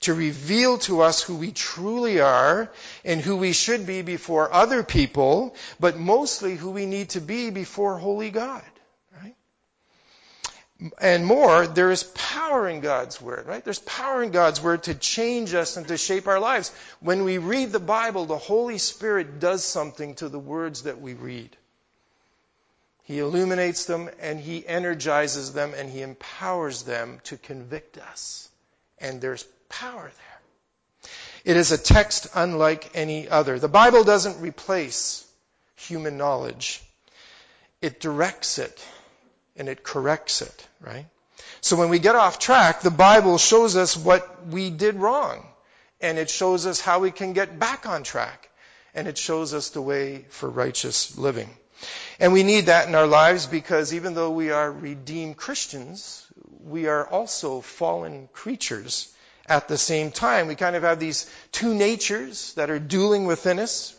to 0.00 0.14
reveal 0.14 0.78
to 0.78 1.00
us 1.00 1.22
who 1.22 1.36
we 1.36 1.50
truly 1.50 2.20
are 2.20 2.70
and 3.04 3.20
who 3.20 3.36
we 3.36 3.52
should 3.52 3.86
be 3.86 4.02
before 4.02 4.52
other 4.52 4.82
people, 4.82 5.54
but 5.80 5.98
mostly 5.98 6.56
who 6.56 6.70
we 6.70 6.86
need 6.86 7.10
to 7.10 7.20
be 7.20 7.50
before 7.50 7.98
Holy 7.98 8.30
God 8.30 8.62
and 11.00 11.26
more, 11.26 11.66
there 11.66 11.90
is 11.90 12.04
power 12.04 12.68
in 12.68 12.80
God's 12.80 13.20
Word, 13.20 13.46
right? 13.46 13.64
There's 13.64 13.80
power 13.80 14.22
in 14.22 14.30
God's 14.30 14.62
Word 14.62 14.84
to 14.84 14.94
change 14.94 15.52
us 15.54 15.76
and 15.76 15.88
to 15.88 15.96
shape 15.96 16.28
our 16.28 16.38
lives. 16.38 16.72
When 17.00 17.24
we 17.24 17.38
read 17.38 17.72
the 17.72 17.80
Bible, 17.80 18.26
the 18.26 18.38
Holy 18.38 18.78
Spirit 18.78 19.40
does 19.40 19.64
something 19.64 20.14
to 20.16 20.28
the 20.28 20.38
words 20.38 20.82
that 20.82 21.00
we 21.00 21.14
read. 21.14 21.56
He 23.04 23.18
illuminates 23.18 23.86
them 23.86 24.08
and 24.20 24.38
He 24.38 24.66
energizes 24.66 25.52
them 25.52 25.74
and 25.76 25.90
He 25.90 26.02
empowers 26.02 26.82
them 26.82 27.20
to 27.24 27.36
convict 27.36 27.98
us. 27.98 28.48
And 29.00 29.20
there's 29.20 29.44
power 29.68 30.02
there. 30.02 31.10
It 31.44 31.56
is 31.56 31.72
a 31.72 31.78
text 31.78 32.28
unlike 32.34 32.90
any 32.94 33.28
other. 33.28 33.58
The 33.58 33.68
Bible 33.68 34.04
doesn't 34.04 34.40
replace 34.40 35.24
human 35.76 36.18
knowledge. 36.18 36.82
It 37.80 38.00
directs 38.00 38.58
it 38.58 38.84
and 39.56 39.68
it 39.68 39.82
corrects 39.82 40.42
it, 40.42 40.66
right? 40.80 41.06
So 41.60 41.76
when 41.76 41.88
we 41.88 41.98
get 41.98 42.16
off 42.16 42.38
track, 42.38 42.82
the 42.82 42.90
Bible 42.90 43.38
shows 43.38 43.76
us 43.76 43.96
what 43.96 44.46
we 44.46 44.70
did 44.70 44.96
wrong. 44.96 45.46
And 46.00 46.18
it 46.18 46.30
shows 46.30 46.66
us 46.66 46.80
how 46.80 47.00
we 47.00 47.10
can 47.10 47.32
get 47.32 47.58
back 47.58 47.86
on 47.86 48.04
track. 48.04 48.48
And 48.94 49.08
it 49.08 49.18
shows 49.18 49.54
us 49.54 49.70
the 49.70 49.82
way 49.82 50.26
for 50.30 50.48
righteous 50.48 51.16
living. 51.18 51.50
And 52.20 52.32
we 52.32 52.42
need 52.42 52.66
that 52.66 52.88
in 52.88 52.94
our 52.94 53.06
lives 53.06 53.46
because 53.46 53.94
even 53.94 54.14
though 54.14 54.30
we 54.30 54.50
are 54.50 54.70
redeemed 54.70 55.36
Christians, 55.36 56.26
we 56.64 56.86
are 56.86 57.06
also 57.06 57.60
fallen 57.60 58.28
creatures 58.32 59.12
at 59.48 59.68
the 59.68 59.78
same 59.78 60.10
time. 60.10 60.46
We 60.46 60.54
kind 60.54 60.76
of 60.76 60.82
have 60.82 61.00
these 61.00 61.30
two 61.52 61.74
natures 61.74 62.54
that 62.54 62.70
are 62.70 62.78
dueling 62.78 63.26
within 63.26 63.58
us. 63.58 63.94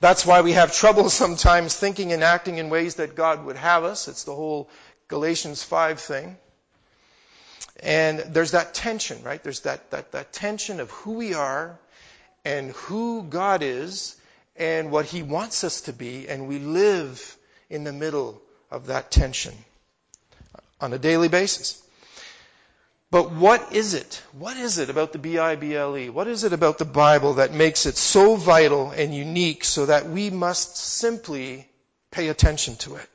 That's 0.00 0.26
why 0.26 0.42
we 0.42 0.52
have 0.52 0.74
trouble 0.74 1.10
sometimes 1.22 1.74
thinking 1.74 2.12
and 2.12 2.22
acting 2.22 2.58
in 2.58 2.70
ways 2.70 2.96
that 2.96 3.14
God 3.14 3.44
would 3.44 3.56
have 3.56 3.84
us. 3.84 4.08
It's 4.08 4.24
the 4.24 4.34
whole 4.34 4.68
Galatians 5.08 5.62
5 5.62 6.00
thing. 6.00 6.36
And 7.82 8.18
there's 8.18 8.50
that 8.50 8.74
tension, 8.74 9.22
right? 9.22 9.42
There's 9.42 9.60
that, 9.60 9.90
that, 9.90 10.12
that 10.12 10.32
tension 10.32 10.80
of 10.80 10.90
who 10.90 11.14
we 11.14 11.34
are 11.34 11.78
and 12.44 12.72
who 12.72 13.22
God 13.22 13.62
is 13.62 14.16
and 14.56 14.90
what 14.90 15.06
He 15.06 15.22
wants 15.22 15.64
us 15.64 15.82
to 15.82 15.92
be, 15.92 16.28
and 16.28 16.46
we 16.46 16.58
live 16.58 17.36
in 17.70 17.84
the 17.84 17.92
middle 17.92 18.40
of 18.70 18.86
that 18.86 19.10
tension 19.10 19.54
on 20.80 20.92
a 20.92 20.98
daily 20.98 21.28
basis. 21.28 21.82
But 23.10 23.32
what 23.32 23.72
is 23.72 23.94
it? 23.94 24.22
What 24.38 24.56
is 24.56 24.78
it 24.78 24.88
about 24.88 25.12
the 25.12 25.18
B-I-B-L-E? 25.18 26.10
What 26.10 26.28
is 26.28 26.44
it 26.44 26.52
about 26.52 26.78
the 26.78 26.84
Bible 26.84 27.34
that 27.34 27.52
makes 27.52 27.86
it 27.86 27.96
so 27.96 28.36
vital 28.36 28.92
and 28.92 29.12
unique 29.12 29.64
so 29.64 29.86
that 29.86 30.08
we 30.08 30.30
must 30.30 30.76
simply 30.76 31.66
pay 32.12 32.28
attention 32.28 32.76
to 32.76 32.96
it? 32.96 33.08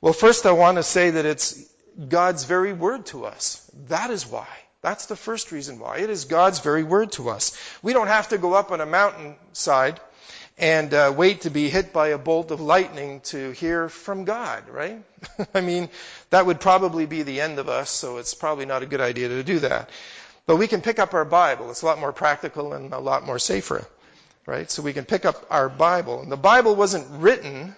Well, 0.00 0.12
first 0.12 0.46
I 0.46 0.52
want 0.52 0.76
to 0.76 0.84
say 0.84 1.10
that 1.10 1.26
it's 1.26 1.60
God's 2.08 2.44
very 2.44 2.72
word 2.72 3.06
to 3.06 3.24
us. 3.24 3.68
That 3.88 4.10
is 4.10 4.24
why. 4.24 4.46
That's 4.80 5.06
the 5.06 5.16
first 5.16 5.50
reason 5.50 5.80
why. 5.80 5.98
It 5.98 6.08
is 6.08 6.26
God's 6.26 6.60
very 6.60 6.84
word 6.84 7.10
to 7.12 7.30
us. 7.30 7.58
We 7.82 7.92
don't 7.92 8.06
have 8.06 8.28
to 8.28 8.38
go 8.38 8.54
up 8.54 8.70
on 8.70 8.80
a 8.80 8.86
mountainside 8.86 9.98
and 10.58 10.92
uh, 10.92 11.12
wait 11.16 11.42
to 11.42 11.50
be 11.50 11.68
hit 11.68 11.92
by 11.92 12.08
a 12.08 12.18
bolt 12.18 12.50
of 12.50 12.60
lightning 12.60 13.20
to 13.20 13.52
hear 13.52 13.88
from 13.88 14.24
God, 14.24 14.68
right? 14.68 15.02
I 15.54 15.60
mean, 15.60 15.88
that 16.30 16.46
would 16.46 16.60
probably 16.60 17.06
be 17.06 17.22
the 17.22 17.40
end 17.40 17.58
of 17.58 17.68
us, 17.68 17.90
so 17.90 18.18
it's 18.18 18.34
probably 18.34 18.66
not 18.66 18.82
a 18.82 18.86
good 18.86 19.00
idea 19.00 19.28
to 19.28 19.44
do 19.44 19.60
that. 19.60 19.88
But 20.46 20.56
we 20.56 20.66
can 20.66 20.80
pick 20.80 20.98
up 20.98 21.14
our 21.14 21.24
Bible. 21.24 21.70
It's 21.70 21.82
a 21.82 21.86
lot 21.86 22.00
more 22.00 22.12
practical 22.12 22.72
and 22.72 22.92
a 22.92 22.98
lot 22.98 23.24
more 23.24 23.38
safer, 23.38 23.86
right? 24.46 24.70
So 24.70 24.82
we 24.82 24.92
can 24.92 25.04
pick 25.04 25.24
up 25.24 25.46
our 25.50 25.68
Bible. 25.68 26.22
And 26.22 26.32
the 26.32 26.36
Bible 26.36 26.74
wasn't 26.74 27.06
written 27.20 27.76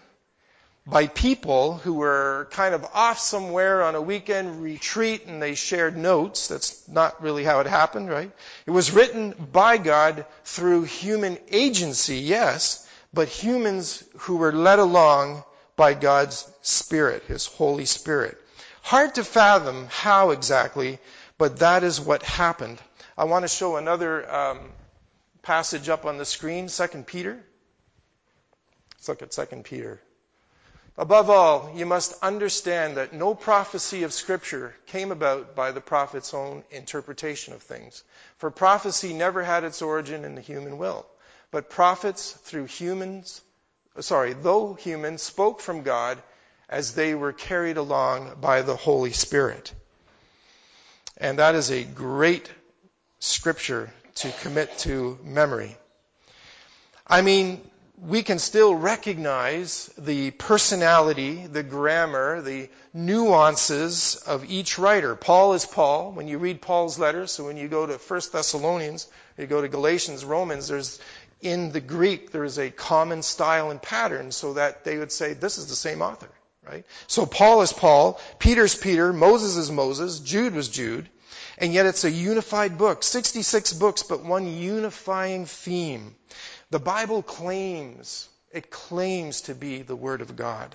by 0.87 1.07
people 1.07 1.75
who 1.75 1.95
were 1.95 2.49
kind 2.53 2.75
of 2.75 2.85
off 2.95 3.19
somewhere 3.19 3.83
on 3.83 3.95
a 3.95 4.01
weekend 4.01 4.63
retreat 4.63 5.27
and 5.27 5.41
they 5.41 5.55
shared 5.55 5.97
notes. 5.97 6.49
That's 6.49 6.87
not 6.89 7.23
really 7.23 7.45
how 7.45 7.61
it 7.61 7.67
happened, 7.67 8.09
right? 8.09 8.31
It 8.67 8.71
was 8.71 8.91
written 8.91 9.35
by 9.53 9.79
God 9.79 10.25
through 10.45 10.85
human 10.85 11.39
agency, 11.51 12.17
yes, 12.17 12.87
but 13.13 13.29
humans 13.29 14.03
who 14.19 14.37
were 14.37 14.53
led 14.53 14.79
along 14.79 15.45
by 15.77 15.95
God's 15.95 16.51
Spirit, 16.63 17.25
His 17.25 17.47
Holy 17.47 17.85
Spirit. 17.85 18.39
Hard 18.83 19.15
to 19.17 19.25
fathom 19.25 19.87
how 19.91 20.31
exactly, 20.31 20.99
but 21.39 21.59
that 21.59 21.85
is 21.85 22.01
what 22.01 22.23
happened. 22.23 22.79
I 23.17 23.25
want 23.25 23.45
to 23.45 23.49
show 23.49 23.77
another 23.77 24.31
um, 24.33 24.61
passage 25.43 25.89
up 25.89 26.07
on 26.07 26.19
the 26.19 26.25
screen, 26.25 26.69
2 26.69 26.87
Peter. 27.07 27.39
Let's 28.95 29.09
look 29.09 29.23
at 29.23 29.31
2 29.31 29.63
Peter. 29.63 30.01
Above 31.01 31.31
all, 31.31 31.73
you 31.75 31.87
must 31.87 32.13
understand 32.23 32.99
that 32.99 33.15
no 33.15 33.35
prophecy 33.35 34.03
of 34.03 34.13
Scripture 34.13 34.75
came 34.85 35.11
about 35.11 35.57
by 35.57 35.73
the 35.73 35.81
prophet's 35.81 36.35
own 36.35 36.63
interpretation 36.71 37.55
of 37.55 37.63
things. 37.63 38.05
For 38.37 38.51
prophecy 38.51 39.15
never 39.15 39.43
had 39.43 39.65
its 39.65 39.81
origin 39.81 40.27
in 40.27 40.35
the 40.35 40.43
human 40.43 40.77
will. 40.77 41.07
But 41.51 41.71
prophets 41.71 42.33
through 42.33 42.67
humans, 42.67 43.41
sorry, 44.01 44.35
though 44.35 44.75
humans 44.75 45.23
spoke 45.23 45.63
from 45.63 45.85
God 45.85 46.23
as 46.69 46.93
they 46.93 47.15
were 47.15 47.33
carried 47.33 47.79
along 47.79 48.37
by 48.39 48.61
the 48.61 48.77
Holy 48.77 49.13
Spirit. 49.13 49.73
And 51.17 51.39
that 51.39 51.55
is 51.55 51.71
a 51.71 51.83
great 51.83 52.51
scripture 53.21 53.91
to 54.17 54.31
commit 54.43 54.77
to 54.81 55.19
memory. 55.25 55.79
I 57.07 57.23
mean, 57.23 57.70
we 58.03 58.23
can 58.23 58.39
still 58.39 58.75
recognize 58.75 59.91
the 59.99 60.31
personality, 60.31 61.47
the 61.47 61.63
grammar, 61.63 62.41
the 62.41 62.71
nuances 62.95 64.17
of 64.27 64.51
each 64.51 64.79
writer. 64.79 65.15
Paul 65.15 65.53
is 65.53 65.67
Paul. 65.67 66.13
When 66.13 66.27
you 66.27 66.39
read 66.39 66.63
Paul's 66.63 66.99
letters, 66.99 67.31
so 67.31 67.45
when 67.45 67.57
you 67.57 67.69
go 67.69 67.87
to 67.87 67.95
1 67.95 68.21
Thessalonians, 68.33 69.07
you 69.37 69.47
go 69.47 69.61
to 69.61 69.69
Galatians, 69.69 70.25
Romans, 70.25 70.69
there's 70.69 70.99
in 71.43 71.73
the 71.73 71.81
Greek 71.81 72.33
there's 72.33 72.59
a 72.59 72.71
common 72.71 73.23
style 73.23 73.71
and 73.71 73.81
pattern 73.81 74.31
so 74.31 74.55
that 74.55 74.85
they 74.85 74.99
would 74.99 75.13
say 75.13 75.33
this 75.33 75.59
is 75.59 75.67
the 75.67 75.77
same 75.77 76.03
author, 76.03 76.29
right? 76.69 76.85
So 77.07 77.27
Paul 77.27 77.63
is 77.63 77.73
Paul, 77.73 78.21
Peter's 78.39 78.75
Peter, 78.75 79.13
Moses 79.13 79.57
is 79.57 79.71
Moses, 79.71 80.21
Jude 80.21 80.55
was 80.55 80.69
Jude, 80.69 81.09
and 81.59 81.73
yet 81.73 81.87
it's 81.87 82.05
a 82.05 82.11
unified 82.11 82.77
book, 82.77 83.03
66 83.03 83.73
books 83.75 84.03
but 84.03 84.25
one 84.25 84.47
unifying 84.47 85.47
theme. 85.47 86.15
The 86.71 86.79
Bible 86.79 87.23
claims, 87.23 88.29
it 88.53 88.71
claims 88.71 89.43
to 89.43 89.55
be 89.55 89.83
the 89.83 89.97
Word 89.97 90.21
of 90.21 90.37
God. 90.37 90.75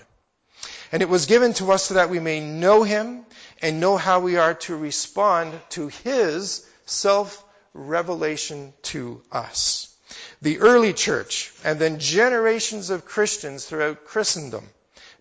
And 0.92 1.02
it 1.02 1.08
was 1.08 1.26
given 1.26 1.54
to 1.54 1.72
us 1.72 1.84
so 1.84 1.94
that 1.94 2.10
we 2.10 2.20
may 2.20 2.40
know 2.40 2.82
Him 2.82 3.24
and 3.62 3.80
know 3.80 3.96
how 3.96 4.20
we 4.20 4.36
are 4.36 4.54
to 4.54 4.76
respond 4.76 5.58
to 5.70 5.88
His 5.88 6.66
self-revelation 6.84 8.74
to 8.82 9.22
us. 9.32 9.94
The 10.42 10.58
early 10.58 10.92
church 10.92 11.52
and 11.64 11.78
then 11.78 11.98
generations 11.98 12.90
of 12.90 13.06
Christians 13.06 13.64
throughout 13.64 14.04
Christendom 14.04 14.68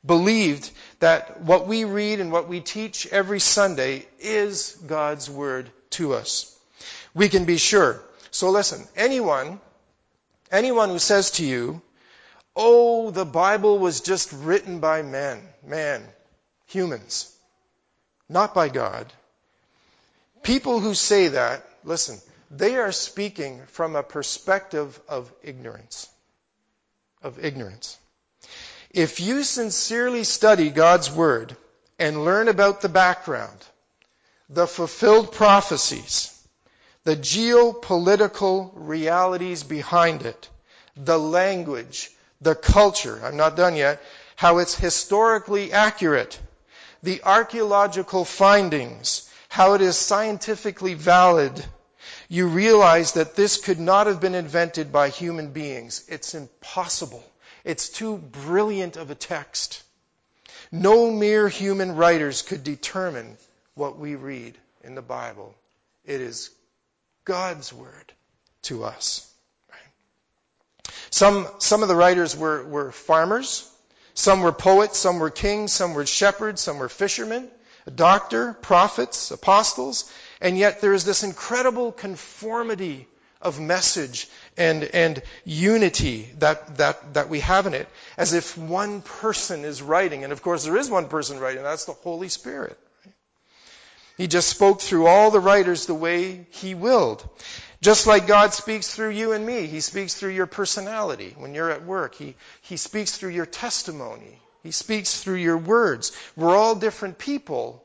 believed 0.05 0.70
that 1.00 1.41
what 1.41 1.67
we 1.67 1.86
read 1.86 2.20
and 2.20 2.32
what 2.32 2.50
we 2.50 2.60
teach 2.60 3.08
every 3.08 3.39
Sunday 3.39 4.05
is 4.20 4.77
God's 4.86 5.29
Word 5.29 5.70
to 5.91 6.13
us. 6.13 6.53
We 7.13 7.29
can 7.29 7.46
be 7.46 7.58
sure 7.58 8.01
So 8.36 8.50
listen, 8.50 8.86
anyone, 8.98 9.62
anyone 10.55 10.89
who 10.89 11.00
says 11.00 11.31
to 11.31 11.45
you, 11.45 11.81
oh, 12.55 13.12
the 13.12 13.25
Bible 13.25 13.77
was 13.77 14.01
just 14.01 14.31
written 14.33 14.79
by 14.79 15.01
men, 15.01 15.41
man, 15.63 16.03
humans, 16.65 17.31
not 18.27 18.53
by 18.53 18.69
God. 18.69 19.12
People 20.43 20.79
who 20.79 20.93
say 20.93 21.29
that, 21.29 21.67
listen, 21.83 22.19
they 22.51 22.77
are 22.77 22.91
speaking 22.91 23.62
from 23.67 23.95
a 23.95 24.03
perspective 24.03 25.00
of 25.09 25.31
ignorance. 25.43 26.07
Of 27.21 27.43
ignorance. 27.43 27.97
If 28.91 29.19
you 29.19 29.43
sincerely 29.43 30.24
study 30.24 30.69
God's 30.69 31.12
Word 31.12 31.57
and 32.00 32.24
learn 32.24 32.47
about 32.47 32.81
the 32.81 32.89
background, 32.89 33.57
the 34.50 34.67
fulfilled 34.67 35.31
prophecies, 35.31 36.31
the 37.05 37.15
geopolitical 37.15 38.71
realities 38.74 39.63
behind 39.63 40.24
it, 40.24 40.50
the 40.97 41.17
language, 41.17 42.12
the 42.41 42.55
culture, 42.55 43.21
I'm 43.24 43.38
not 43.38 43.55
done 43.55 43.75
yet, 43.75 44.01
how 44.35 44.57
it's 44.57 44.75
historically 44.75 45.71
accurate, 45.71 46.39
the 47.03 47.21
archaeological 47.24 48.25
findings, 48.25 49.29
how 49.50 49.74
it 49.75 49.81
is 49.81 49.95
scientifically 49.95 50.95
valid, 50.95 51.63
you 52.27 52.47
realize 52.47 53.13
that 53.13 53.35
this 53.35 53.57
could 53.57 53.79
not 53.79 54.07
have 54.07 54.19
been 54.19 54.35
invented 54.35 54.91
by 54.91 55.09
human 55.09 55.51
beings. 55.51 56.03
It's 56.09 56.33
impossible. 56.33 57.24
It's 57.63 57.89
too 57.89 58.17
brilliant 58.17 58.97
of 58.97 59.12
a 59.12 59.15
text. 59.15 59.83
No 60.71 61.12
mere 61.12 61.47
human 61.47 61.95
writers 61.95 62.41
could 62.41 62.63
determine 62.63 63.38
what 63.75 64.00
we 64.00 64.15
read 64.15 64.57
in 64.83 64.95
the 64.95 65.03
Bible. 65.03 65.53
It 66.05 66.21
is 66.21 66.50
God's 67.25 67.74
word 67.74 68.13
to 68.63 68.84
us. 68.84 69.29
Some, 71.10 71.48
some 71.60 71.82
of 71.82 71.88
the 71.88 71.96
writers 71.96 72.36
were, 72.36 72.63
were 72.65 72.91
farmers. 72.91 73.70
Some 74.13 74.41
were 74.41 74.51
poets. 74.51 74.98
Some 74.98 75.20
were 75.20 75.29
kings. 75.29 75.74
Some 75.74 75.94
were 75.94 76.05
shepherds. 76.05 76.62
Some 76.62 76.77
were 76.77 76.89
fishermen. 76.89 77.50
A 77.88 77.91
doctor, 77.91 78.53
prophets, 78.53 79.32
apostles. 79.32 80.12
And 80.41 80.58
yet 80.58 80.82
there 80.82 80.94
is 80.94 81.05
this 81.05 81.24
incredible 81.24 81.91
conformity 81.91 83.08
of 83.41 83.60
message 83.60 84.27
and, 84.58 84.84
and 84.84 85.22
unity 85.46 86.29
that, 86.39 86.77
that, 86.77 87.13
that 87.13 87.29
we 87.29 87.39
have 87.41 87.67
in 87.67 87.74
it, 87.74 87.88
as 88.17 88.34
if 88.34 88.58
one 88.58 89.01
person 89.01 89.65
is 89.65 89.82
writing. 89.82 90.24
And 90.24 90.34
of 90.34 90.41
course, 90.41 90.63
there 90.63 90.77
is 90.77 90.89
one 90.89 91.08
person 91.08 91.39
writing, 91.39 91.63
that's 91.63 91.86
the 91.86 91.94
Holy 91.94 92.29
Spirit. 92.29 92.77
He 94.17 94.27
just 94.27 94.50
spoke 94.50 94.81
through 94.81 95.07
all 95.07 95.31
the 95.31 95.39
writers 95.39 95.86
the 95.86 95.93
way 95.93 96.48
He 96.51 96.74
willed. 96.74 97.27
Just 97.81 98.07
like 98.07 98.27
God 98.27 98.53
speaks 98.53 98.93
through 98.93 99.10
you 99.10 99.34
and 99.34 99.45
me, 99.45 99.67
He 99.67 99.81
speaks 99.81 100.13
through 100.13 100.31
your 100.31 100.48
personality 100.48 101.36
when 101.38 101.53
you're 101.53 101.72
at 101.72 101.86
work. 101.86 102.15
He, 102.15 102.36
he 102.62 102.77
speaks 102.77 103.17
through 103.17 103.31
your 103.31 103.45
testimony. 103.45 104.39
He 104.63 104.72
speaks 104.72 105.22
through 105.22 105.36
your 105.36 105.57
words. 105.57 106.12
We're 106.36 106.55
all 106.55 106.74
different 106.74 107.19
people, 107.19 107.84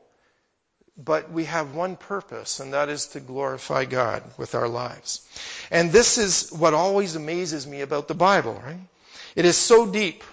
but 0.97 1.31
we 1.31 1.45
have 1.45 1.75
one 1.75 1.95
purpose, 1.95 2.59
and 2.59 2.73
that 2.73 2.89
is 2.89 3.07
to 3.07 3.19
glorify 3.19 3.85
God 3.85 4.23
with 4.37 4.55
our 4.55 4.67
lives. 4.67 5.21
And 5.69 5.91
this 5.91 6.17
is 6.17 6.51
what 6.51 6.73
always 6.73 7.15
amazes 7.15 7.67
me 7.67 7.81
about 7.81 8.07
the 8.07 8.15
Bible, 8.15 8.59
right? 8.65 8.79
It 9.35 9.45
is 9.45 9.57
so 9.57 9.85
deep 9.85 10.23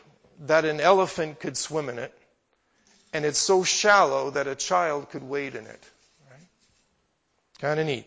that 0.47 0.65
an 0.65 0.81
elephant 0.81 1.41
could 1.41 1.57
swim 1.57 1.89
in 1.89 1.99
it, 1.99 2.18
and 3.13 3.25
it's 3.25 3.39
so 3.39 3.65
shallow 3.65 4.31
that 4.31 4.47
a 4.47 4.55
child 4.55 5.11
could 5.11 5.23
wade 5.23 5.55
in 5.55 5.67
it. 5.67 5.85
Right? 6.31 6.41
Kind 7.61 7.81
of 7.81 7.87
neat. 7.87 8.07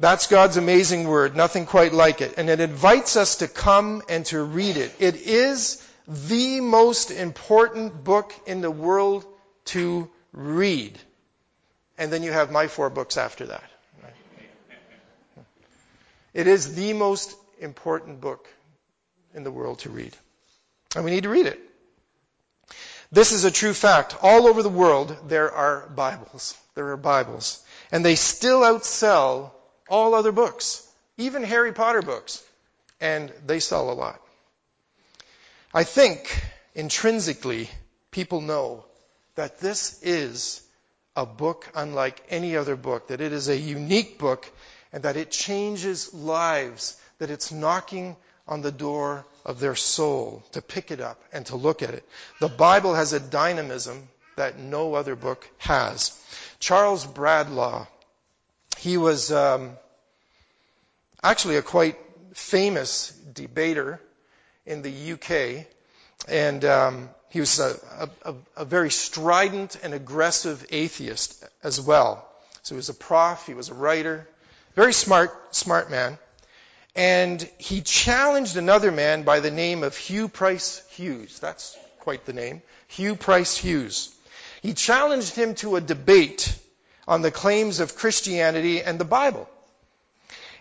That's 0.00 0.26
God's 0.26 0.56
amazing 0.56 1.06
word, 1.06 1.36
nothing 1.36 1.66
quite 1.66 1.92
like 1.92 2.20
it. 2.20 2.34
And 2.36 2.50
it 2.50 2.60
invites 2.60 3.16
us 3.16 3.36
to 3.36 3.48
come 3.48 4.02
and 4.08 4.26
to 4.26 4.42
read 4.42 4.76
it. 4.76 4.94
It 4.98 5.16
is 5.16 5.84
the 6.08 6.60
most 6.60 7.10
important 7.10 8.04
book 8.04 8.34
in 8.46 8.60
the 8.60 8.70
world 8.70 9.24
to 9.66 10.10
read. 10.32 10.98
And 11.96 12.12
then 12.12 12.22
you 12.22 12.32
have 12.32 12.50
my 12.50 12.66
four 12.66 12.90
books 12.90 13.16
after 13.16 13.46
that. 13.46 13.64
It 16.32 16.48
is 16.48 16.74
the 16.74 16.92
most 16.92 17.36
important 17.60 18.20
book 18.20 18.48
in 19.34 19.44
the 19.44 19.52
world 19.52 19.78
to 19.80 19.90
read. 19.90 20.12
And 20.96 21.04
we 21.04 21.12
need 21.12 21.22
to 21.22 21.28
read 21.28 21.46
it. 21.46 21.60
This 23.14 23.30
is 23.30 23.44
a 23.44 23.50
true 23.52 23.74
fact. 23.74 24.16
All 24.22 24.48
over 24.48 24.64
the 24.64 24.68
world, 24.68 25.16
there 25.28 25.52
are 25.52 25.88
Bibles. 25.88 26.56
There 26.74 26.88
are 26.88 26.96
Bibles. 26.96 27.62
And 27.92 28.04
they 28.04 28.16
still 28.16 28.62
outsell 28.62 29.52
all 29.88 30.16
other 30.16 30.32
books, 30.32 30.84
even 31.16 31.44
Harry 31.44 31.72
Potter 31.72 32.02
books. 32.02 32.42
And 33.00 33.32
they 33.46 33.60
sell 33.60 33.92
a 33.92 33.94
lot. 33.94 34.20
I 35.72 35.84
think 35.84 36.44
intrinsically 36.74 37.70
people 38.10 38.40
know 38.40 38.84
that 39.36 39.60
this 39.60 40.02
is 40.02 40.60
a 41.14 41.24
book 41.24 41.70
unlike 41.72 42.20
any 42.30 42.56
other 42.56 42.74
book, 42.74 43.06
that 43.08 43.20
it 43.20 43.32
is 43.32 43.46
a 43.46 43.56
unique 43.56 44.18
book, 44.18 44.50
and 44.92 45.04
that 45.04 45.16
it 45.16 45.30
changes 45.30 46.12
lives, 46.12 47.00
that 47.20 47.30
it's 47.30 47.52
knocking 47.52 48.16
on 48.48 48.62
the 48.62 48.72
door 48.72 49.24
of 49.44 49.60
their 49.60 49.74
soul 49.74 50.42
to 50.52 50.62
pick 50.62 50.90
it 50.90 51.00
up 51.00 51.22
and 51.32 51.44
to 51.46 51.56
look 51.56 51.82
at 51.82 51.90
it. 51.90 52.04
The 52.40 52.48
Bible 52.48 52.94
has 52.94 53.12
a 53.12 53.20
dynamism 53.20 54.08
that 54.36 54.58
no 54.58 54.94
other 54.94 55.16
book 55.16 55.48
has. 55.58 56.18
Charles 56.58 57.06
Bradlaugh, 57.06 57.86
he 58.78 58.96
was 58.96 59.30
um, 59.30 59.72
actually 61.22 61.56
a 61.56 61.62
quite 61.62 61.98
famous 62.32 63.10
debater 63.10 64.00
in 64.66 64.82
the 64.82 65.12
UK, 65.12 65.66
and 66.26 66.64
um, 66.64 67.10
he 67.28 67.40
was 67.40 67.58
a, 67.60 68.08
a, 68.24 68.34
a, 68.56 68.64
very 68.64 68.90
strident 68.90 69.76
and 69.82 69.92
aggressive 69.92 70.64
atheist 70.70 71.44
as 71.62 71.80
well. 71.80 72.26
So 72.62 72.74
he 72.74 72.76
was 72.76 72.88
a 72.88 72.94
prof, 72.94 73.46
he 73.46 73.54
was 73.54 73.68
a 73.68 73.74
writer, 73.74 74.26
very 74.74 74.92
smart, 74.92 75.54
smart 75.54 75.90
man. 75.90 76.18
And 76.96 77.42
he 77.58 77.80
challenged 77.80 78.56
another 78.56 78.92
man 78.92 79.24
by 79.24 79.40
the 79.40 79.50
name 79.50 79.82
of 79.82 79.96
Hugh 79.96 80.28
Price 80.28 80.82
Hughes. 80.90 81.38
That's 81.40 81.76
quite 82.00 82.24
the 82.24 82.32
name. 82.32 82.62
Hugh 82.86 83.16
Price 83.16 83.56
Hughes. 83.56 84.14
He 84.62 84.74
challenged 84.74 85.34
him 85.34 85.54
to 85.56 85.76
a 85.76 85.80
debate 85.80 86.56
on 87.08 87.22
the 87.22 87.30
claims 87.30 87.80
of 87.80 87.96
Christianity 87.96 88.82
and 88.82 88.98
the 88.98 89.04
Bible. 89.04 89.48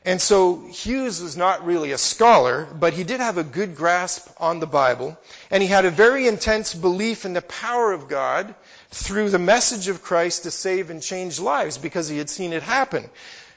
And 0.05 0.21
so 0.21 0.57
Hughes 0.67 1.21
was 1.21 1.37
not 1.37 1.65
really 1.65 1.93
a 1.93 1.97
scholar, 1.97 2.65
but 2.65 2.93
he 2.93 3.05
did 3.05 3.21
have 3.21 3.37
a 3.37 3.43
good 3.43 3.77
grasp 3.77 4.27
on 4.37 4.59
the 4.59 4.67
Bible, 4.67 5.17
and 5.49 5.63
he 5.63 5.69
had 5.69 5.85
a 5.85 5.91
very 5.91 6.27
intense 6.27 6.73
belief 6.73 7.23
in 7.23 7.31
the 7.31 7.41
power 7.41 7.93
of 7.93 8.09
God 8.09 8.53
through 8.91 9.29
the 9.29 9.39
message 9.39 9.87
of 9.87 10.03
Christ 10.03 10.43
to 10.43 10.51
save 10.51 10.89
and 10.89 11.01
change 11.01 11.39
lives 11.39 11.77
because 11.77 12.09
he 12.09 12.17
had 12.17 12.29
seen 12.29 12.51
it 12.51 12.63
happen. 12.63 13.09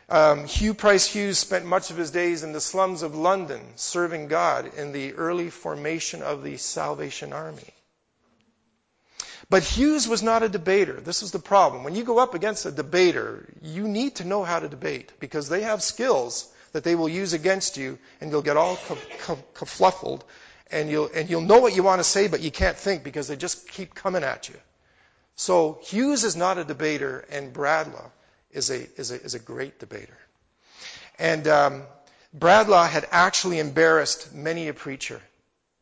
Um, 0.09 0.47
Hugh 0.47 0.75
Price 0.75 1.07
Hughes 1.07 1.38
spent 1.38 1.64
much 1.64 1.90
of 1.90 1.97
his 1.97 2.12
days 2.12 2.45
in 2.45 2.53
the 2.53 2.61
slums 2.61 3.03
of 3.03 3.16
London 3.16 3.61
serving 3.75 4.29
God 4.29 4.73
in 4.77 4.92
the 4.92 5.14
early 5.14 5.51
formation 5.51 6.23
of 6.23 6.45
the 6.45 6.59
Salvation 6.59 7.33
Army. 7.33 7.75
But 9.51 9.64
Hughes 9.64 10.07
was 10.07 10.23
not 10.23 10.45
a 10.45 10.49
debater. 10.49 11.01
This 11.01 11.23
is 11.23 11.33
the 11.33 11.40
problem. 11.40 11.83
When 11.83 11.97
you 11.97 12.05
go 12.05 12.19
up 12.19 12.35
against 12.35 12.66
a 12.66 12.71
debater, 12.71 13.49
you 13.62 13.88
need 13.88 14.16
to 14.16 14.25
know 14.25 14.45
how 14.45 14.61
to 14.61 14.69
debate 14.69 15.12
because 15.19 15.49
they 15.49 15.62
have 15.62 15.83
skills 15.83 16.49
that 16.73 16.85
they 16.85 16.95
will 16.95 17.09
use 17.09 17.33
against 17.33 17.77
you 17.77 17.99
and 18.21 18.31
you'll 18.31 18.42
get 18.42 18.57
all 18.57 18.77
kerfluffled 18.77 20.23
and 20.71 20.88
you'll, 20.88 21.11
and 21.14 21.29
you'll 21.31 21.40
know 21.40 21.59
what 21.59 21.75
you 21.75 21.83
want 21.83 22.01
to 22.01 22.05
say 22.05 22.29
but 22.29 22.40
you 22.40 22.51
can't 22.53 22.77
think 22.77 23.03
because 23.03 23.27
they 23.27 23.37
just 23.37 23.69
keep 23.69 23.95
coming 23.95 24.23
at 24.23 24.49
you. 24.49 24.57
So 25.35 25.79
Hughes 25.83 26.23
is 26.23 26.37
not 26.37 26.59
a 26.59 26.64
debater 26.64 27.25
and 27.31 27.53
Bradlaugh 27.53 28.11
is 28.57 28.71
a, 28.71 28.88
is 29.01 29.11
a, 29.11 29.23
is 29.23 29.35
a 29.35 29.38
great 29.38 29.79
debater. 29.79 30.16
And 31.19 31.47
um, 31.47 31.83
Bradlaugh 32.33 32.88
had 32.88 33.07
actually 33.11 33.59
embarrassed 33.59 34.35
many 34.35 34.69
a 34.69 34.75
preacher, 34.75 35.21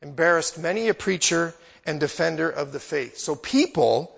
embarrassed 0.03 0.59
many 0.59 0.89
a 0.89 0.95
preacher 0.95 1.55
and 1.87 2.01
defender 2.01 2.51
of 2.51 2.73
the 2.73 2.81
faith. 2.81 3.19
So 3.19 3.35
people 3.35 4.17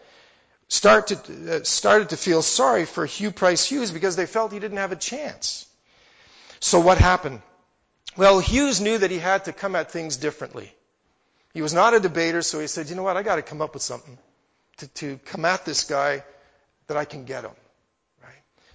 start 0.69 1.09
to, 1.09 1.57
uh, 1.57 1.65
started 1.65 2.11
to 2.11 2.17
feel 2.17 2.43
sorry 2.43 2.87
for 2.87 3.07
Hugh 3.07 3.31
Price 3.31 3.65
Hughes 3.65 3.91
because 3.91 4.17
they 4.17 4.27
felt 4.27 4.53
he 4.53 4.59
didn't 4.59 4.79
have 4.79 4.93
a 4.93 4.97
chance. 4.97 5.67
So 6.61 6.81
what 6.81 6.99
happened? 6.99 7.43
Well, 8.17 8.41
Hughes 8.41 8.81
knew 8.81 8.99
that 8.99 9.11
he 9.11 9.19
had 9.19 9.45
to 9.45 9.53
come 9.53 9.77
at 9.77 9.91
things 9.91 10.17
differently. 10.17 10.73
He 11.53 11.63
was 11.63 11.75
not 11.75 11.95
a 11.95 12.01
debater, 12.01 12.43
so 12.43 12.61
he 12.61 12.67
said, 12.67 12.89
you 12.89 12.97
know 12.97 13.03
what, 13.03 13.17
I 13.17 13.23
got 13.23 13.37
to 13.37 13.43
come 13.43 13.63
up 13.63 13.75
with 13.75 13.83
something 13.83 14.19
to, 14.79 14.89
to 14.89 15.19
come 15.27 15.45
at 15.45 15.65
this 15.65 15.85
guy 15.85 16.25
that 16.87 16.97
I 16.97 17.05
can 17.05 17.25
get 17.25 17.45
him. 17.45 17.53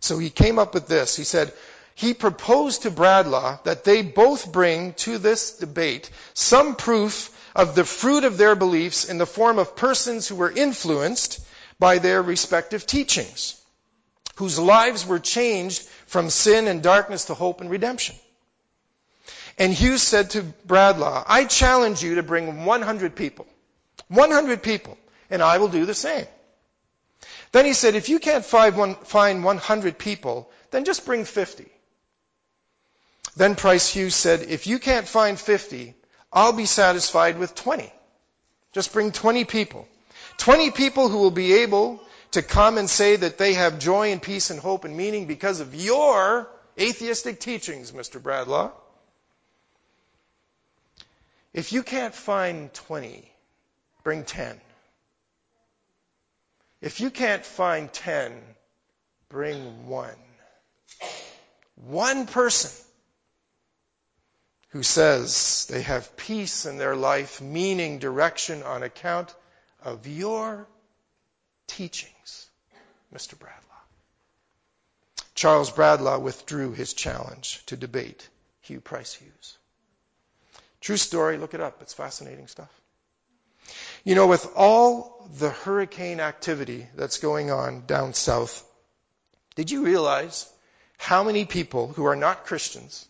So 0.01 0.17
he 0.17 0.29
came 0.29 0.59
up 0.59 0.73
with 0.73 0.87
this. 0.87 1.15
He 1.15 1.23
said, 1.23 1.53
he 1.95 2.13
proposed 2.13 2.81
to 2.81 2.91
Bradlaugh 2.91 3.59
that 3.63 3.83
they 3.85 4.01
both 4.01 4.51
bring 4.51 4.93
to 5.05 5.17
this 5.17 5.57
debate 5.57 6.09
some 6.33 6.75
proof 6.75 7.29
of 7.55 7.75
the 7.75 7.85
fruit 7.85 8.25
of 8.25 8.37
their 8.37 8.55
beliefs 8.55 9.05
in 9.05 9.17
the 9.17 9.25
form 9.25 9.59
of 9.59 9.75
persons 9.75 10.27
who 10.27 10.35
were 10.35 10.51
influenced 10.51 11.39
by 11.79 11.99
their 11.99 12.21
respective 12.21 12.85
teachings. 12.85 13.61
whose 14.35 14.57
lives 14.57 15.05
were 15.05 15.19
changed 15.19 15.83
from 16.07 16.29
sin 16.29 16.67
and 16.67 16.81
darkness 16.81 17.25
to 17.25 17.33
hope 17.33 17.61
and 17.61 17.69
redemption. 17.69 18.15
And 19.57 19.71
Hughes 19.71 20.01
said 20.01 20.31
to 20.31 20.41
Bradlaugh, 20.65 21.23
I 21.27 21.45
challenge 21.45 22.01
you 22.01 22.15
to 22.15 22.23
bring 22.23 22.65
100 22.65 23.15
people. 23.15 23.45
100 24.07 24.63
people, 24.63 24.97
and 25.29 25.43
I 25.43 25.59
will 25.59 25.67
do 25.67 25.85
the 25.85 25.93
same. 25.93 26.25
Then 27.51 27.65
he 27.65 27.73
said, 27.73 27.95
if 27.95 28.07
you 28.09 28.19
can't 28.19 28.45
find 28.45 29.43
100 29.43 29.97
people, 29.97 30.49
then 30.71 30.85
just 30.85 31.05
bring 31.05 31.25
50. 31.25 31.67
Then 33.35 33.55
Price 33.55 33.89
Hughes 33.89 34.15
said, 34.15 34.41
if 34.41 34.67
you 34.67 34.79
can't 34.79 35.07
find 35.07 35.39
50, 35.39 35.93
I'll 36.31 36.53
be 36.53 36.65
satisfied 36.65 37.37
with 37.37 37.55
20. 37.55 37.91
Just 38.71 38.93
bring 38.93 39.11
20 39.11 39.43
people. 39.45 39.87
20 40.37 40.71
people 40.71 41.09
who 41.09 41.17
will 41.17 41.31
be 41.31 41.53
able 41.61 42.01
to 42.31 42.41
come 42.41 42.77
and 42.77 42.89
say 42.89 43.17
that 43.17 43.37
they 43.37 43.53
have 43.53 43.79
joy 43.79 44.11
and 44.11 44.21
peace 44.21 44.49
and 44.49 44.59
hope 44.59 44.85
and 44.85 44.95
meaning 44.95 45.27
because 45.27 45.59
of 45.59 45.75
your 45.75 46.49
atheistic 46.79 47.41
teachings, 47.41 47.91
Mr. 47.91 48.21
Bradlaugh. 48.21 48.71
If 51.53 51.73
you 51.73 51.83
can't 51.83 52.15
find 52.15 52.73
20, 52.73 53.29
bring 54.05 54.23
10. 54.23 54.59
If 56.81 56.99
you 56.99 57.11
can't 57.11 57.45
find 57.45 57.93
10, 57.93 58.41
bring 59.29 59.87
one. 59.87 60.15
One 61.75 62.25
person 62.25 62.71
who 64.69 64.81
says 64.83 65.67
they 65.69 65.83
have 65.83 66.17
peace 66.17 66.65
in 66.65 66.77
their 66.77 66.95
life, 66.95 67.39
meaning, 67.39 67.99
direction 67.99 68.63
on 68.63 68.83
account 68.83 69.33
of 69.83 70.07
your 70.07 70.67
teachings, 71.67 72.49
Mr. 73.13 73.37
Bradlaugh. 73.37 73.57
Charles 75.35 75.71
Bradlaugh 75.71 76.19
withdrew 76.19 76.71
his 76.73 76.93
challenge 76.93 77.63
to 77.67 77.77
debate 77.77 78.27
Hugh 78.61 78.81
Price 78.81 79.13
Hughes. 79.13 79.57
True 80.79 80.97
story, 80.97 81.37
look 81.37 81.53
it 81.53 81.61
up. 81.61 81.81
It's 81.81 81.93
fascinating 81.93 82.47
stuff. 82.47 82.80
You 84.03 84.15
know, 84.15 84.27
with 84.27 84.47
all 84.55 85.29
the 85.37 85.49
hurricane 85.49 86.19
activity 86.19 86.87
that's 86.95 87.19
going 87.19 87.51
on 87.51 87.85
down 87.85 88.13
south, 88.13 88.65
did 89.55 89.69
you 89.69 89.83
realize 89.85 90.51
how 90.97 91.23
many 91.23 91.45
people 91.45 91.87
who 91.87 92.05
are 92.05 92.15
not 92.15 92.45
Christians 92.45 93.07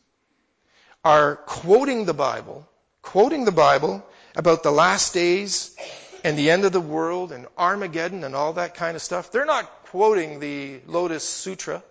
are 1.04 1.38
quoting 1.38 2.06
the 2.06 2.14
Bible, 2.14 2.68
quoting 3.02 3.46
the 3.46 3.52
Bible 3.52 4.06
about 4.36 4.64
the 4.64 4.72
last 4.72 5.14
days 5.14 5.76
and 6.24 6.38
the 6.38 6.52
end 6.52 6.66
of 6.66 6.72
the 6.72 6.82
world 6.82 7.32
and 7.32 7.48
Armageddon 7.58 8.24
and 8.24 8.36
all 8.36 8.54
that 8.54 8.76
kind 8.76 8.96
of 8.96 9.02
stuff. 9.02 9.32
They're 9.32 9.46
not 9.46 9.66
quoting 9.86 10.40
the 10.40 10.82
Lotus 10.88 11.24
Sutra 11.24 11.84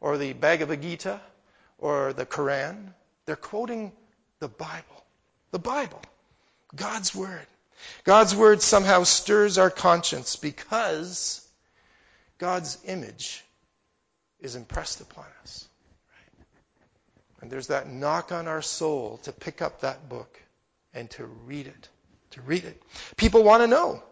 or 0.00 0.18
the 0.18 0.32
Bhagavad 0.32 0.82
Gita 0.82 1.20
or 1.78 2.12
the 2.12 2.26
Quran. 2.26 2.92
They're 3.26 3.36
quoting 3.36 3.92
the 4.40 4.48
Bible. 4.48 5.04
The 5.52 5.58
Bible. 5.58 6.02
God's 6.74 7.14
Word. 7.14 7.46
God's 8.04 8.34
Word 8.34 8.62
somehow 8.62 9.04
stirs 9.04 9.58
our 9.58 9.70
conscience 9.70 10.36
because 10.36 11.46
God's 12.38 12.78
image 12.84 13.44
is 14.40 14.56
impressed 14.56 15.00
upon 15.00 15.26
us. 15.42 15.68
And 17.40 17.50
there's 17.50 17.68
that 17.68 17.88
knock 17.90 18.32
on 18.32 18.48
our 18.48 18.62
soul 18.62 19.18
to 19.24 19.32
pick 19.32 19.62
up 19.62 19.80
that 19.80 20.08
book 20.08 20.40
and 20.92 21.10
to 21.12 21.24
read 21.24 21.66
it. 21.66 21.88
To 22.32 22.42
read 22.42 22.64
it. 22.64 22.80
People 23.16 23.42
want 23.42 23.62
to 23.62 23.66
know 23.66 24.02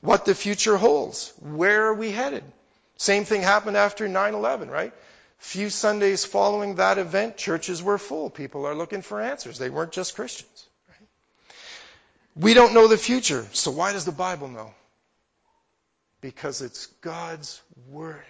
what 0.00 0.24
the 0.24 0.34
future 0.34 0.76
holds. 0.76 1.32
Where 1.40 1.86
are 1.86 1.94
we 1.94 2.10
headed? 2.10 2.44
Same 2.96 3.24
thing 3.24 3.42
happened 3.42 3.76
after 3.76 4.08
9-11, 4.08 4.70
right? 4.70 4.92
Few 5.38 5.70
Sundays 5.70 6.24
following 6.24 6.76
that 6.76 6.98
event, 6.98 7.36
churches 7.36 7.82
were 7.82 7.98
full. 7.98 8.30
People 8.30 8.66
are 8.66 8.74
looking 8.74 9.02
for 9.02 9.20
answers. 9.20 9.58
They 9.58 9.70
weren't 9.70 9.92
just 9.92 10.14
Christians. 10.14 10.67
We 12.38 12.54
don't 12.54 12.74
know 12.74 12.86
the 12.86 12.96
future, 12.96 13.46
so 13.52 13.70
why 13.70 13.92
does 13.92 14.04
the 14.04 14.12
Bible 14.12 14.48
know? 14.48 14.72
Because 16.20 16.62
it's 16.62 16.86
God's 17.00 17.60
Word 17.88 18.24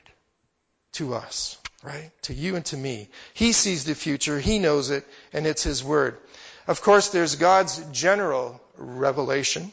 to 0.93 1.15
us 1.15 1.59
right? 1.83 2.11
To 2.23 2.35
you 2.35 2.57
and 2.57 2.65
to 2.67 2.77
me. 2.77 3.09
He 3.35 3.53
sees 3.53 3.85
the 3.85 3.95
future, 3.95 4.39
He 4.39 4.59
knows 4.59 4.91
it, 4.91 5.07
and 5.33 5.47
it's 5.47 5.63
His 5.63 5.83
Word. 5.83 6.19
Of 6.67 6.83
course, 6.83 7.09
there's 7.11 7.37
God's 7.37 7.79
general 7.93 8.61
revelation 8.77 9.73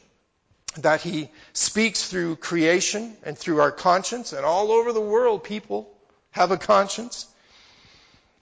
that 0.78 1.02
He 1.02 1.30
speaks 1.54 2.08
through 2.08 2.38
creation 2.38 3.16
and 3.24 3.38
through 3.38 3.60
our 3.60 3.72
conscience, 3.72 4.34
and 4.34 4.46
all 4.46 4.72
over 4.72 4.94
the 4.94 5.02
world 5.02 5.44
people 5.44 5.90
have 6.32 6.52
a 6.52 6.58
conscience. 6.58 7.26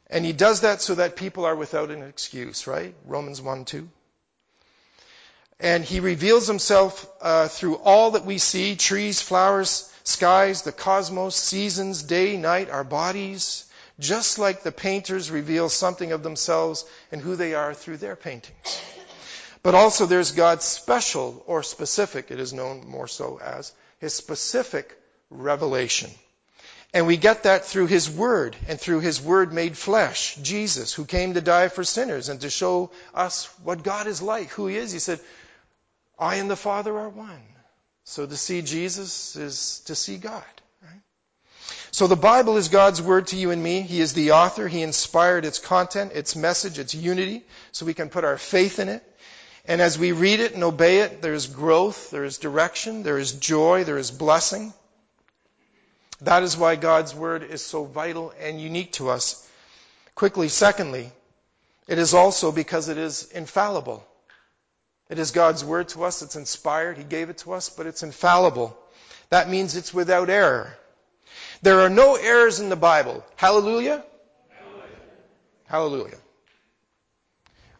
And 0.10 0.25
He 0.25 0.34
does 0.34 0.62
that 0.62 0.82
so 0.82 0.95
that 0.95 1.15
people 1.15 1.45
are 1.45 1.56
without 1.56 1.89
an 1.89 2.03
excuse, 2.03 2.67
right? 2.67 2.93
Romans 3.06 3.41
1 3.41 3.65
2. 3.65 3.89
And 5.63 5.84
He 5.84 6.02
reveals 6.02 6.45
Himself 6.45 7.10
uh, 7.21 7.47
through 7.47 7.78
all 7.78 8.12
that 8.12 8.26
we 8.26 8.38
see 8.38 8.76
trees, 8.76 9.21
flowers, 9.21 9.89
skies, 10.04 10.62
the 10.62 10.71
cosmos, 10.71 11.36
seasons, 11.36 12.04
day, 12.04 12.38
night, 12.38 12.69
our 12.69 12.84
bodies, 12.84 13.65
just 13.97 14.38
like 14.38 14.63
the 14.63 14.71
painters 14.71 15.32
reveal 15.32 15.69
something 15.69 16.12
of 16.12 16.21
themselves 16.21 16.86
and 17.12 17.21
who 17.21 17.38
they 17.38 17.56
are 17.56 17.73
through 17.73 17.97
their 17.97 18.17
paintings. 18.17 18.82
But 19.63 19.76
also 19.76 20.06
there's 20.06 20.34
God's 20.34 20.65
special 20.65 21.41
or 21.47 21.63
specific, 21.63 22.30
it 22.30 22.39
is 22.39 22.52
known 22.52 22.86
more 22.86 23.08
so 23.08 23.39
as, 23.41 23.71
his 23.99 24.13
specific 24.13 24.93
revelation. 25.30 26.12
And 26.93 27.08
we 27.08 27.17
get 27.17 27.43
that 27.43 27.65
through 27.65 27.88
His 27.88 28.08
Word 28.10 28.56
and 28.67 28.80
through 28.80 28.99
His 28.99 29.19
Word 29.19 29.52
made 29.52 29.76
flesh, 29.76 30.36
Jesus, 30.36 30.93
who 30.93 31.06
came 31.06 31.34
to 31.34 31.41
die 31.41 31.69
for 31.69 31.84
sinners 31.84 32.30
and 32.30 32.41
to 32.41 32.52
show 32.52 32.91
us 33.15 33.45
what 33.63 33.84
God 33.84 34.06
is 34.06 34.21
like, 34.21 34.49
who 34.49 34.67
He 34.67 34.76
is. 34.76 34.91
He 34.91 34.99
said, 34.99 35.19
I 36.23 36.36
and 36.36 36.49
the 36.49 36.55
Father 36.55 36.97
are 36.97 37.09
one. 37.09 37.41
So 38.05 38.25
to 38.25 38.38
see 38.38 38.62
Jesus 38.62 39.36
is 39.36 39.81
to 39.88 39.95
see 39.95 40.17
God. 40.17 40.43
So 41.91 42.07
the 42.07 42.15
Bible 42.15 42.57
is 42.57 42.69
God's 42.69 43.01
word 43.01 43.27
to 43.27 43.36
you 43.36 43.51
and 43.51 43.62
me. 43.62 43.81
He 43.81 44.01
is 44.01 44.13
the 44.13 44.31
author. 44.31 44.67
He 44.67 44.81
inspired 44.81 45.45
its 45.45 45.59
content, 45.59 46.13
its 46.13 46.36
message, 46.36 46.79
its 46.79 46.95
unity, 46.95 47.43
so 47.71 47.86
we 47.86 47.93
can 47.93 48.09
put 48.09 48.23
our 48.23 48.38
faith 48.38 48.79
in 48.79 48.89
it. 48.89 49.03
And 49.65 49.79
as 49.79 49.99
we 49.99 50.12
read 50.12 50.39
it 50.39 50.53
and 50.53 50.63
obey 50.63 51.01
it, 51.01 51.21
there 51.21 51.36
is 51.36 51.45
growth, 51.45 52.09
there 52.09 52.23
is 52.23 52.39
direction, 52.39 53.03
there 53.03 53.19
is 53.19 53.33
joy, 53.33 53.83
there 53.83 53.99
is 53.99 54.09
blessing. 54.09 54.73
That 56.21 56.41
is 56.41 56.57
why 56.57 56.77
God's 56.77 57.13
word 57.13 57.43
is 57.43 57.62
so 57.62 57.83
vital 57.83 58.33
and 58.39 58.59
unique 58.59 58.93
to 58.93 59.09
us. 59.09 59.47
Quickly, 60.15 60.49
secondly, 60.49 61.12
it 61.88 61.99
is 61.99 62.13
also 62.13 62.51
because 62.51 62.89
it 62.89 62.97
is 62.97 63.29
infallible. 63.31 64.03
It 65.13 65.19
is 65.19 65.30
God's 65.30 65.63
word 65.63 65.89
to 65.89 66.06
us. 66.06 66.23
It's 66.23 66.36
inspired. 66.36 66.97
He 66.97 67.04
gave 67.04 67.30
it 67.30 67.38
to 67.39 67.54
us, 67.54 67.69
but 67.69 67.86
it's 67.86 68.02
infallible. 68.02 68.76
That 69.30 69.47
means 69.47 69.76
it's 69.76 69.93
without 69.93 70.32
error. 70.32 70.76
There 71.62 71.82
are 71.82 71.89
no 71.89 72.15
errors 72.15 72.60
in 72.60 72.69
the 72.69 72.76
Bible. 72.76 73.23
Hallelujah? 73.36 74.04
Hallelujah. 75.67 76.17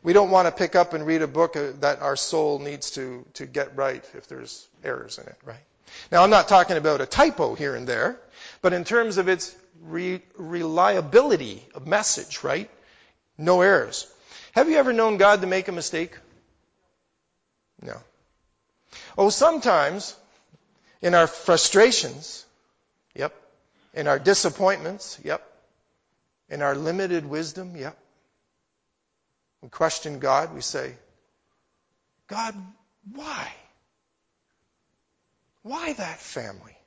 We 0.04 0.14
don't 0.14 0.30
want 0.30 0.48
to 0.48 0.52
pick 0.52 0.76
up 0.76 0.94
and 0.94 1.08
read 1.08 1.24
a 1.24 1.28
book 1.28 1.56
uh, 1.56 1.72
that 1.80 2.04
our 2.04 2.16
soul 2.16 2.60
needs 2.60 2.92
to, 2.92 3.26
to 3.34 3.48
get 3.48 3.76
right 3.76 4.08
if 4.14 4.28
there's 4.28 4.68
errors 4.84 5.18
in 5.18 5.26
it, 5.26 5.38
right? 5.44 5.66
Now, 6.12 6.22
I'm 6.22 6.30
not 6.30 6.48
talking 6.48 6.78
about 6.78 7.02
a 7.02 7.08
typo 7.08 7.56
here 7.56 7.76
and 7.76 7.88
there, 7.88 8.22
but 8.62 8.74
in 8.74 8.84
terms 8.84 9.18
of 9.18 9.28
its 9.28 9.56
re- 9.82 10.22
reliability 10.38 11.66
of 11.74 11.88
message, 11.88 12.44
right? 12.44 12.70
No 13.40 13.62
errors. 13.62 14.06
Have 14.52 14.70
you 14.70 14.78
ever 14.78 14.94
known 14.94 15.18
God 15.18 15.42
to 15.42 15.48
make 15.48 15.68
a 15.68 15.72
mistake? 15.72 16.12
No. 17.84 17.98
Oh, 19.18 19.30
sometimes 19.30 20.16
in 21.02 21.14
our 21.14 21.28
frustrations, 21.28 22.46
yep. 23.14 23.36
In 23.94 24.08
our 24.08 24.18
disappointments, 24.18 25.20
yep. 25.24 25.46
In 26.50 26.62
our 26.62 26.76
limited 26.76 27.26
wisdom, 27.26 27.76
yep. 27.76 27.98
We 29.62 29.70
question 29.70 30.20
God, 30.20 30.54
we 30.54 30.62
say, 30.62 30.94
God, 32.28 32.56
why? 33.14 33.54
Why 35.62 35.94
that 35.94 36.20
family? 36.20 36.78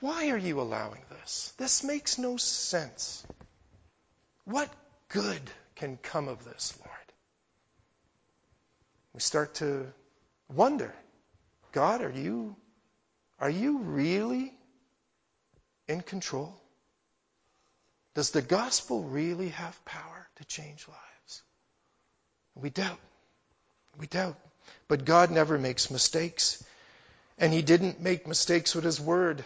Why 0.00 0.30
are 0.30 0.38
you 0.38 0.60
allowing 0.60 1.00
this? 1.10 1.52
This 1.56 1.82
makes 1.82 2.18
no 2.18 2.36
sense. 2.36 3.24
What 4.44 4.70
good 5.08 5.40
can 5.76 5.98
come 6.02 6.28
of 6.28 6.44
this? 6.44 6.74
We 9.14 9.20
start 9.20 9.54
to 9.56 9.86
wonder 10.52 10.92
God, 11.72 12.02
are 12.02 12.10
you, 12.10 12.54
are 13.40 13.50
you 13.50 13.78
really 13.78 14.52
in 15.88 16.02
control? 16.02 16.54
Does 18.14 18.30
the 18.30 18.42
gospel 18.42 19.02
really 19.02 19.48
have 19.48 19.84
power 19.84 20.28
to 20.36 20.44
change 20.44 20.86
lives? 20.86 21.42
We 22.54 22.70
doubt. 22.70 23.00
We 23.98 24.06
doubt. 24.06 24.38
But 24.86 25.04
God 25.04 25.32
never 25.32 25.58
makes 25.58 25.90
mistakes. 25.90 26.62
And 27.38 27.52
He 27.52 27.62
didn't 27.62 28.00
make 28.00 28.28
mistakes 28.28 28.72
with 28.74 28.84
His 28.84 29.00
Word. 29.00 29.44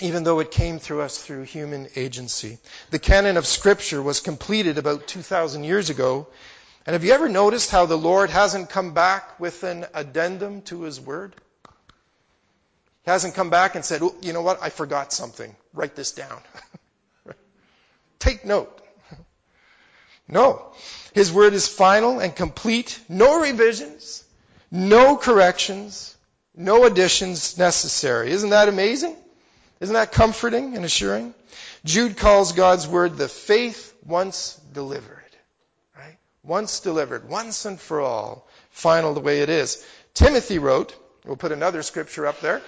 even 0.00 0.24
though 0.24 0.40
it 0.40 0.50
came 0.50 0.78
through 0.78 1.02
us 1.02 1.18
through 1.18 1.42
human 1.42 1.88
agency. 1.94 2.58
The 2.90 2.98
canon 2.98 3.36
of 3.36 3.46
Scripture 3.46 4.02
was 4.02 4.20
completed 4.20 4.76
about 4.78 5.06
2,000 5.06 5.64
years 5.64 5.90
ago. 5.90 6.26
And 6.86 6.92
have 6.92 7.04
you 7.04 7.12
ever 7.12 7.28
noticed 7.28 7.70
how 7.70 7.86
the 7.86 7.96
Lord 7.96 8.30
hasn't 8.30 8.68
come 8.68 8.92
back 8.92 9.40
with 9.40 9.62
an 9.62 9.86
addendum 9.94 10.62
to 10.62 10.82
His 10.82 11.00
Word? 11.00 11.34
He 13.04 13.10
hasn't 13.10 13.34
come 13.34 13.50
back 13.50 13.74
and 13.74 13.84
said, 13.84 14.02
oh, 14.02 14.14
you 14.20 14.32
know 14.32 14.42
what, 14.42 14.62
I 14.62 14.68
forgot 14.70 15.12
something. 15.12 15.54
Write 15.72 15.94
this 15.94 16.12
down. 16.12 16.40
Take 18.18 18.44
note. 18.44 18.80
No. 20.28 20.72
His 21.12 21.32
Word 21.32 21.54
is 21.54 21.68
final 21.68 22.18
and 22.18 22.34
complete. 22.34 22.98
No 23.08 23.40
revisions. 23.40 24.24
No 24.70 25.16
corrections. 25.16 26.14
No 26.56 26.84
additions 26.84 27.58
necessary. 27.58 28.30
Isn't 28.30 28.50
that 28.50 28.68
amazing? 28.68 29.16
Isn't 29.80 29.94
that 29.94 30.12
comforting 30.12 30.76
and 30.76 30.84
assuring? 30.84 31.34
Jude 31.84 32.16
calls 32.16 32.52
God's 32.52 32.86
word 32.86 33.16
the 33.16 33.28
faith 33.28 33.94
once 34.06 34.58
delivered. 34.72 35.23
Once 36.44 36.80
delivered, 36.80 37.28
once 37.28 37.64
and 37.64 37.80
for 37.80 38.00
all, 38.00 38.46
final 38.70 39.14
the 39.14 39.20
way 39.20 39.40
it 39.40 39.48
is. 39.48 39.84
Timothy 40.12 40.58
wrote, 40.58 40.94
we'll 41.24 41.36
put 41.36 41.52
another 41.52 41.82
scripture 41.82 42.26
up 42.26 42.40
there. 42.40 42.60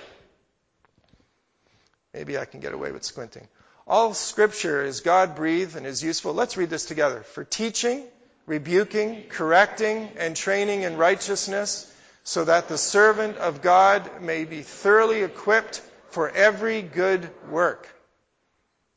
Maybe 2.14 2.38
I 2.38 2.46
can 2.46 2.60
get 2.60 2.72
away 2.72 2.90
with 2.92 3.04
squinting. 3.04 3.46
All 3.86 4.14
scripture 4.14 4.82
is 4.82 5.00
God 5.00 5.36
breathed 5.36 5.76
and 5.76 5.86
is 5.86 6.02
useful. 6.02 6.32
Let's 6.32 6.56
read 6.56 6.70
this 6.70 6.86
together. 6.86 7.20
For 7.20 7.44
teaching, 7.44 8.02
rebuking, 8.46 9.24
correcting, 9.28 10.08
and 10.18 10.34
training 10.34 10.82
in 10.82 10.96
righteousness, 10.96 11.92
so 12.24 12.44
that 12.44 12.68
the 12.68 12.78
servant 12.78 13.36
of 13.36 13.62
God 13.62 14.22
may 14.22 14.44
be 14.44 14.62
thoroughly 14.62 15.22
equipped 15.22 15.82
for 16.10 16.30
every 16.30 16.80
good 16.82 17.28
work. 17.50 17.86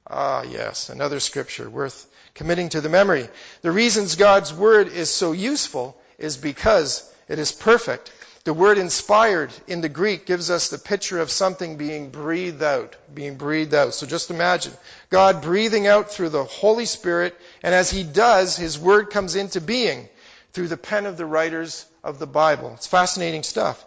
Ah, 0.08 0.44
yes, 0.44 0.90
another 0.90 1.20
scripture 1.20 1.70
worth 1.70 2.09
committing 2.40 2.70
to 2.70 2.80
the 2.80 2.88
memory. 2.88 3.28
The 3.64 3.72
reasons 3.72 4.16
God's 4.16 4.54
word 4.54 4.88
is 4.88 5.10
so 5.10 5.34
useful 5.34 6.02
is 6.18 6.38
because 6.38 7.04
it 7.28 7.38
is 7.38 7.52
perfect. 7.52 8.14
The 8.46 8.54
word 8.54 8.78
inspired 8.78 9.52
in 9.68 9.82
the 9.82 9.90
Greek 9.90 10.26
gives 10.26 10.50
us 10.50 10.70
the 10.70 10.78
picture 10.78 11.20
of 11.20 11.30
something 11.30 11.76
being 11.76 12.12
breathed 12.12 12.64
out, 12.64 12.96
being 13.14 13.36
breathed 13.36 13.74
out. 13.74 13.94
So 13.94 14.08
just 14.08 14.32
imagine 14.32 14.72
God 15.10 15.42
breathing 15.42 15.86
out 15.86 16.12
through 16.12 16.30
the 16.30 16.46
Holy 16.46 16.86
Spirit, 16.86 17.38
and 17.62 17.76
as 17.76 17.92
He 17.92 18.04
does, 18.04 18.56
His 18.56 18.80
word 18.80 19.10
comes 19.10 19.36
into 19.36 19.60
being 19.60 20.08
through 20.54 20.70
the 20.70 20.78
pen 20.78 21.08
of 21.08 21.18
the 21.18 21.26
writers 21.26 21.86
of 22.06 22.20
the 22.20 22.26
Bible. 22.26 22.72
It's 22.76 22.88
fascinating 22.88 23.44
stuff. 23.44 23.86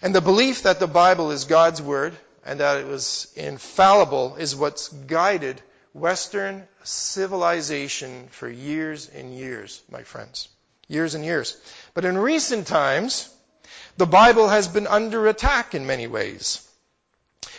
And 0.00 0.14
the 0.14 0.22
belief 0.22 0.62
that 0.62 0.80
the 0.80 0.86
Bible 0.86 1.32
is 1.32 1.44
God's 1.44 1.82
word 1.82 2.14
and 2.46 2.60
that 2.60 2.78
it 2.78 2.86
was 2.86 3.30
infallible 3.36 4.36
is 4.36 4.56
what's 4.56 4.88
guided 4.88 5.60
Western 5.94 6.68
civilization 6.82 8.28
for 8.30 8.48
years 8.48 9.08
and 9.08 9.34
years, 9.34 9.80
my 9.90 10.02
friends. 10.02 10.48
Years 10.86 11.14
and 11.14 11.24
years. 11.24 11.56
But 11.94 12.04
in 12.04 12.18
recent 12.18 12.66
times, 12.66 13.28
the 13.96 14.06
Bible 14.06 14.48
has 14.48 14.68
been 14.68 14.86
under 14.86 15.26
attack 15.26 15.74
in 15.74 15.86
many 15.86 16.06
ways. 16.06 16.60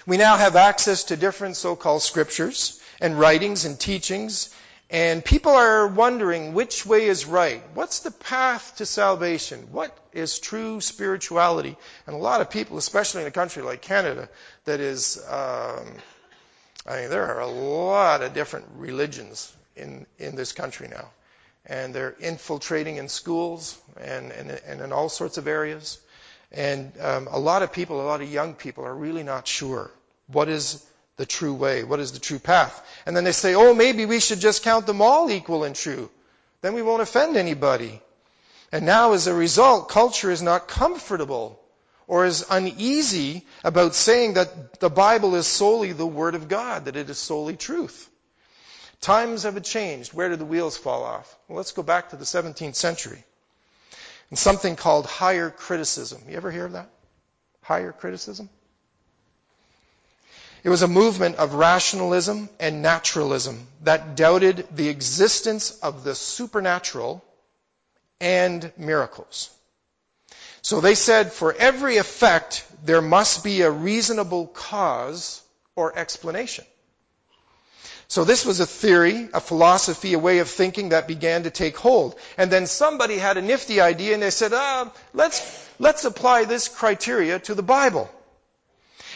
We 0.06 0.18
now 0.18 0.38
have 0.38 0.56
access 0.56 1.06
to 1.06 1.18
different 1.18 1.58
so-called 1.58 2.04
scriptures 2.04 2.80
and 3.02 3.18
writings 3.18 3.66
and 3.66 3.80
teachings 3.80 4.54
and 4.90 5.26
people 5.26 5.54
are 5.54 5.88
wondering 5.88 6.54
which 6.54 6.86
way 6.86 7.08
is 7.08 7.26
right. 7.26 7.64
What's 7.74 8.02
the 8.02 8.12
path 8.12 8.76
to 8.78 8.86
salvation? 8.86 9.70
What 9.72 9.98
is 10.14 10.40
true 10.40 10.80
spirituality? 10.80 11.76
And 12.06 12.16
a 12.16 12.20
lot 12.20 12.42
of 12.42 12.52
people, 12.52 12.78
especially 12.78 13.22
in 13.22 13.28
a 13.28 13.32
country 13.32 13.64
like 13.64 13.82
Canada, 13.82 14.30
that 14.66 14.80
is, 14.80 15.24
um, 15.28 15.88
I 16.86 17.02
mean, 17.02 17.10
there 17.10 17.26
are 17.26 17.42
a 17.42 17.48
lot 17.48 18.22
of 18.22 18.34
different 18.34 18.68
religions 18.76 19.52
in, 19.76 20.06
in 20.20 20.36
this 20.36 20.52
country 20.52 20.88
now. 20.88 21.10
And 21.66 21.96
they're 21.96 22.16
infiltrating 22.20 22.98
in 22.98 23.10
schools 23.10 23.76
and, 24.00 24.32
and, 24.32 24.52
and 24.52 24.82
in 24.82 24.92
all 24.94 25.10
sorts 25.10 25.38
of 25.38 25.48
areas. 25.48 26.00
And 26.52 26.94
um, 27.02 27.28
a 27.32 27.40
lot 27.40 27.64
of 27.64 27.74
people, 27.74 28.00
a 28.02 28.04
lot 28.04 28.22
of 28.22 28.32
young 28.32 28.54
people 28.54 28.86
are 28.86 28.94
really 28.94 29.24
not 29.24 29.48
sure 29.48 29.92
what 30.28 30.50
is 30.50 30.84
the 31.18 31.26
true 31.26 31.54
way? 31.54 31.84
What 31.84 32.00
is 32.00 32.12
the 32.12 32.20
true 32.20 32.40
path? 32.40 32.86
And 33.06 33.16
then 33.16 33.24
they 33.24 33.32
say, 33.32 33.56
oh, 33.56 33.74
maybe 33.74 34.06
we 34.06 34.20
should 34.20 34.40
just 34.40 34.64
count 34.64 34.86
them 34.86 35.02
all 35.02 35.30
equal 35.32 35.64
and 35.64 35.76
true. 35.76 36.10
Then 36.62 36.74
we 36.74 36.82
won't 36.82 37.02
offend 37.02 37.38
anybody. 37.38 38.02
And 38.72 38.86
now, 38.86 39.14
as 39.14 39.28
a 39.28 39.34
result, 39.34 39.90
culture 39.90 40.32
is 40.32 40.42
not 40.42 40.68
comfortable 40.68 41.60
or 42.08 42.26
is 42.26 42.46
uneasy 42.50 43.46
about 43.64 43.96
saying 43.96 44.34
that 44.34 44.80
the 44.80 44.90
Bible 44.90 45.36
is 45.36 45.48
solely 45.48 45.92
the 45.92 46.06
Word 46.06 46.36
of 46.36 46.48
God, 46.48 46.86
that 46.86 46.96
it 46.96 47.10
is 47.10 47.18
solely 47.18 47.56
truth. 47.56 48.10
Times 49.02 49.44
have 49.44 49.62
changed. 49.64 50.14
Where 50.14 50.30
did 50.30 50.40
the 50.40 50.46
wheels 50.46 50.78
fall 50.78 51.04
off? 51.04 51.36
Well, 51.48 51.58
let's 51.58 51.72
go 51.72 51.84
back 51.84 52.10
to 52.10 52.16
the 52.16 52.26
17th 52.26 52.76
century. 52.76 53.24
And 54.30 54.40
something 54.40 54.76
called 54.76 55.06
higher 55.06 55.50
criticism. 55.50 56.24
You 56.28 56.38
ever 56.38 56.52
hear 56.52 56.66
of 56.66 56.72
that? 56.74 56.90
Higher 57.62 57.92
criticism? 57.92 58.50
It 60.64 60.70
was 60.70 60.82
a 60.82 60.88
movement 60.88 61.36
of 61.36 61.54
rationalism 61.54 62.50
and 62.60 62.82
naturalism 62.82 63.68
that 63.84 64.16
doubted 64.16 64.68
the 64.72 64.90
existence 64.90 65.70
of 65.70 66.04
the 66.04 66.16
supernatural 66.16 67.24
and 68.20 68.72
miracles. 68.76 69.52
So 70.66 70.82
they 70.82 70.96
said 70.96 71.32
for 71.32 71.54
every 71.54 71.98
effect, 71.98 72.66
there 72.84 73.00
must 73.00 73.44
be 73.44 73.62
a 73.62 73.70
reasonable 73.70 74.48
cause 74.48 75.44
or 75.76 75.96
explanation. 75.96 76.66
So 78.08 78.24
this 78.24 78.48
was 78.48 78.60
a 78.60 78.66
theory, 78.66 79.30
a 79.32 79.40
philosophy, 79.40 80.14
a 80.14 80.18
way 80.18 80.40
of 80.40 80.50
thinking 80.50 80.90
that 80.90 81.08
began 81.08 81.44
to 81.44 81.52
take 81.52 81.78
hold. 81.78 82.16
And 82.36 82.50
then 82.50 82.66
somebody 82.66 83.20
had 83.20 83.38
a 83.38 83.44
nifty 83.44 83.80
idea 83.80 84.16
and 84.16 84.24
they 84.24 84.32
said, 84.32 84.54
ah, 84.56 84.92
let's, 85.14 85.40
let's 85.78 86.04
apply 86.04 86.46
this 86.46 86.68
criteria 86.68 87.38
to 87.42 87.54
the 87.54 87.62
Bible. 87.62 88.10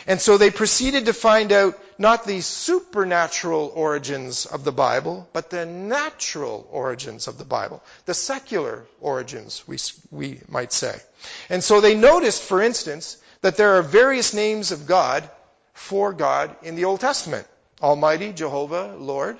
And 0.10 0.20
so 0.20 0.40
they 0.40 0.50
proceeded 0.50 1.06
to 1.06 1.14
find 1.14 1.52
out 1.52 1.80
not 2.00 2.26
the 2.26 2.42
supernatural 2.42 3.72
origins 3.76 4.48
of 4.48 4.64
the 4.64 4.72
Bible, 4.72 5.30
but 5.34 5.52
the 5.52 5.68
natural 5.68 6.68
origins 6.72 7.28
of 7.28 7.38
the 7.38 7.46
Bible, 7.46 7.84
the 8.08 8.16
secular 8.16 8.88
origins, 9.02 9.64
we, 9.68 9.78
we 10.10 10.42
might 10.48 10.74
say. 10.74 11.00
And 11.48 11.64
so 11.64 11.80
they 11.80 11.94
noticed, 11.94 12.42
for 12.42 12.60
instance, 12.60 13.18
that 13.42 13.56
there 13.56 13.76
are 13.76 13.84
various 13.84 14.34
names 14.34 14.72
of 14.72 14.88
God 14.88 15.30
for 15.74 16.12
God 16.12 16.56
in 16.64 16.76
the 16.76 16.86
Old 16.86 17.02
Testament. 17.02 17.46
Almighty, 17.80 18.34
Jehovah, 18.34 18.96
Lord. 18.98 19.38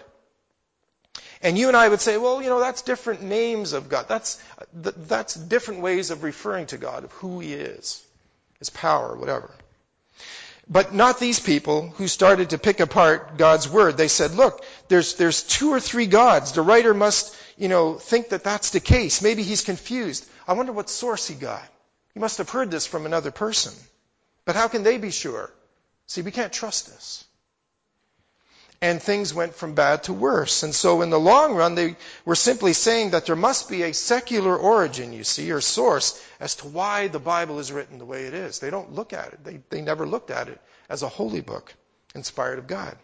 And 1.42 1.58
you 1.58 1.70
and 1.70 1.76
I 1.76 1.90
would 1.90 2.00
say, 2.00 2.18
well, 2.18 2.44
you 2.44 2.50
know, 2.50 2.60
that's 2.60 2.84
different 2.84 3.24
names 3.24 3.74
of 3.74 3.90
God. 3.90 4.08
That's, 4.08 4.40
that's 4.72 5.34
different 5.34 5.82
ways 5.82 6.12
of 6.12 6.22
referring 6.22 6.68
to 6.68 6.78
God, 6.78 7.06
of 7.06 7.12
who 7.14 7.40
He 7.40 7.56
is, 7.56 8.06
His 8.60 8.70
power, 8.70 9.16
whatever. 9.16 9.50
But 10.70 10.94
not 10.94 11.20
these 11.20 11.40
people 11.40 11.90
who 11.98 12.08
started 12.08 12.52
to 12.52 12.60
pick 12.60 12.80
apart 12.80 13.38
God's 13.38 13.68
word. 13.68 13.98
They 13.98 14.08
said, 14.08 14.36
look, 14.36 14.64
there's, 14.88 15.16
there's 15.16 15.42
two 15.42 15.72
or 15.72 15.80
three 15.80 16.06
gods. 16.06 16.52
The 16.52 16.62
writer 16.62 16.94
must, 16.94 17.36
you 17.58 17.68
know, 17.68 17.96
think 17.96 18.30
that 18.30 18.44
that's 18.44 18.70
the 18.70 18.80
case. 18.80 19.24
Maybe 19.24 19.42
he's 19.42 19.64
confused. 19.64 20.28
I 20.48 20.54
wonder 20.54 20.72
what 20.72 20.90
source 20.90 21.28
he 21.28 21.34
got. 21.34 21.64
He 22.14 22.20
must 22.20 22.38
have 22.38 22.50
heard 22.50 22.70
this 22.70 22.86
from 22.86 23.08
another 23.08 23.32
person. 23.32 23.74
But 24.46 24.56
how 24.56 24.68
can 24.68 24.84
they 24.84 24.98
be 25.00 25.10
sure? 25.10 25.52
See, 26.06 26.22
we 26.22 26.32
can't 26.32 26.54
trust 26.54 26.88
this 26.88 27.26
and 28.82 29.02
things 29.02 29.34
went 29.34 29.56
from 29.56 29.74
bad 29.74 30.04
to 30.04 30.14
worse. 30.14 30.64
And 30.64 30.74
so 30.74 31.02
in 31.02 31.10
the 31.10 31.20
long 31.20 31.54
run, 31.56 31.76
they 31.76 31.96
were 32.24 32.36
simply 32.36 32.74
saying 32.74 33.12
that 33.12 33.26
there 33.26 33.36
must 33.36 33.70
be 33.70 33.84
a 33.84 33.94
secular 33.94 34.56
origin, 34.56 35.12
you 35.12 35.24
see, 35.24 35.52
or 35.52 35.62
source 35.62 36.22
as 36.40 36.56
to 36.56 36.68
why 36.68 37.08
the 37.08 37.20
Bible 37.20 37.60
is 37.60 37.72
written 37.72 37.98
the 37.98 38.06
way 38.06 38.24
it 38.24 38.34
is. 38.34 38.60
They 38.60 38.70
don't 38.70 38.94
look 38.94 39.12
at 39.12 39.34
it. 39.34 39.44
They, 39.44 39.60
they 39.70 39.82
never 39.82 40.06
looked 40.06 40.32
at 40.32 40.48
it 40.48 40.62
as 40.90 41.04
a 41.04 41.10
holy 41.10 41.42
book 41.42 41.74
inspired 42.16 42.60
of 42.60 42.68
God. 42.68 42.98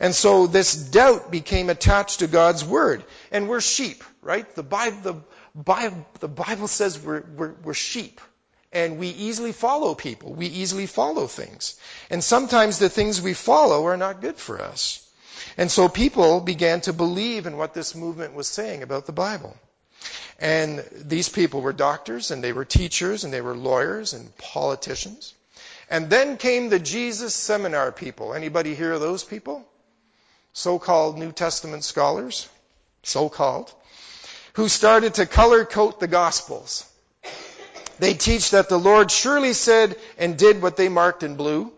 And 0.00 0.14
so 0.14 0.46
this 0.46 0.74
doubt 0.74 1.30
became 1.30 1.70
attached 1.70 2.18
to 2.18 2.26
God's 2.26 2.64
word. 2.64 3.04
And 3.30 3.48
we're 3.48 3.60
sheep, 3.60 4.02
right? 4.20 4.52
The 4.54 4.62
Bible, 4.62 4.98
the 5.02 5.22
Bible, 5.54 6.06
the 6.20 6.28
Bible 6.28 6.68
says 6.68 6.98
we're, 6.98 7.22
we're, 7.36 7.54
we're 7.62 7.74
sheep 7.74 8.20
and 8.72 8.98
we 8.98 9.08
easily 9.08 9.52
follow 9.52 9.94
people. 9.94 10.34
We 10.34 10.46
easily 10.46 10.86
follow 10.86 11.28
things. 11.28 11.78
And 12.10 12.22
sometimes 12.22 12.78
the 12.78 12.88
things 12.88 13.22
we 13.22 13.32
follow 13.32 13.86
are 13.86 13.96
not 13.96 14.20
good 14.20 14.36
for 14.36 14.60
us. 14.60 15.03
And 15.56 15.70
so 15.70 15.88
people 15.88 16.40
began 16.40 16.80
to 16.82 16.92
believe 16.92 17.46
in 17.46 17.56
what 17.56 17.74
this 17.74 17.94
movement 17.94 18.34
was 18.34 18.48
saying 18.48 18.82
about 18.82 19.06
the 19.06 19.12
Bible. 19.12 19.56
And 20.38 20.84
these 20.92 21.28
people 21.28 21.60
were 21.60 21.72
doctors 21.72 22.30
and 22.30 22.42
they 22.42 22.52
were 22.52 22.64
teachers 22.64 23.24
and 23.24 23.32
they 23.32 23.40
were 23.40 23.56
lawyers 23.56 24.12
and 24.12 24.36
politicians. 24.36 25.34
And 25.90 26.10
then 26.10 26.36
came 26.38 26.68
the 26.68 26.78
Jesus 26.78 27.34
seminar 27.34 27.92
people. 27.92 28.34
Anybody 28.34 28.74
hear 28.74 28.92
of 28.92 29.00
those 29.00 29.22
people? 29.22 29.64
So-called 30.52 31.18
New 31.18 31.32
Testament 31.32 31.84
scholars, 31.84 32.48
so-called, 33.02 33.72
who 34.54 34.68
started 34.68 35.14
to 35.14 35.26
color 35.26 35.64
code 35.64 36.00
the 36.00 36.08
Gospels. 36.08 36.84
They 37.98 38.14
teach 38.14 38.50
that 38.50 38.68
the 38.68 38.78
Lord 38.78 39.10
surely 39.10 39.52
said 39.52 39.96
and 40.18 40.36
did 40.36 40.62
what 40.62 40.76
they 40.76 40.88
marked 40.88 41.22
in 41.22 41.36
blue, 41.36 41.72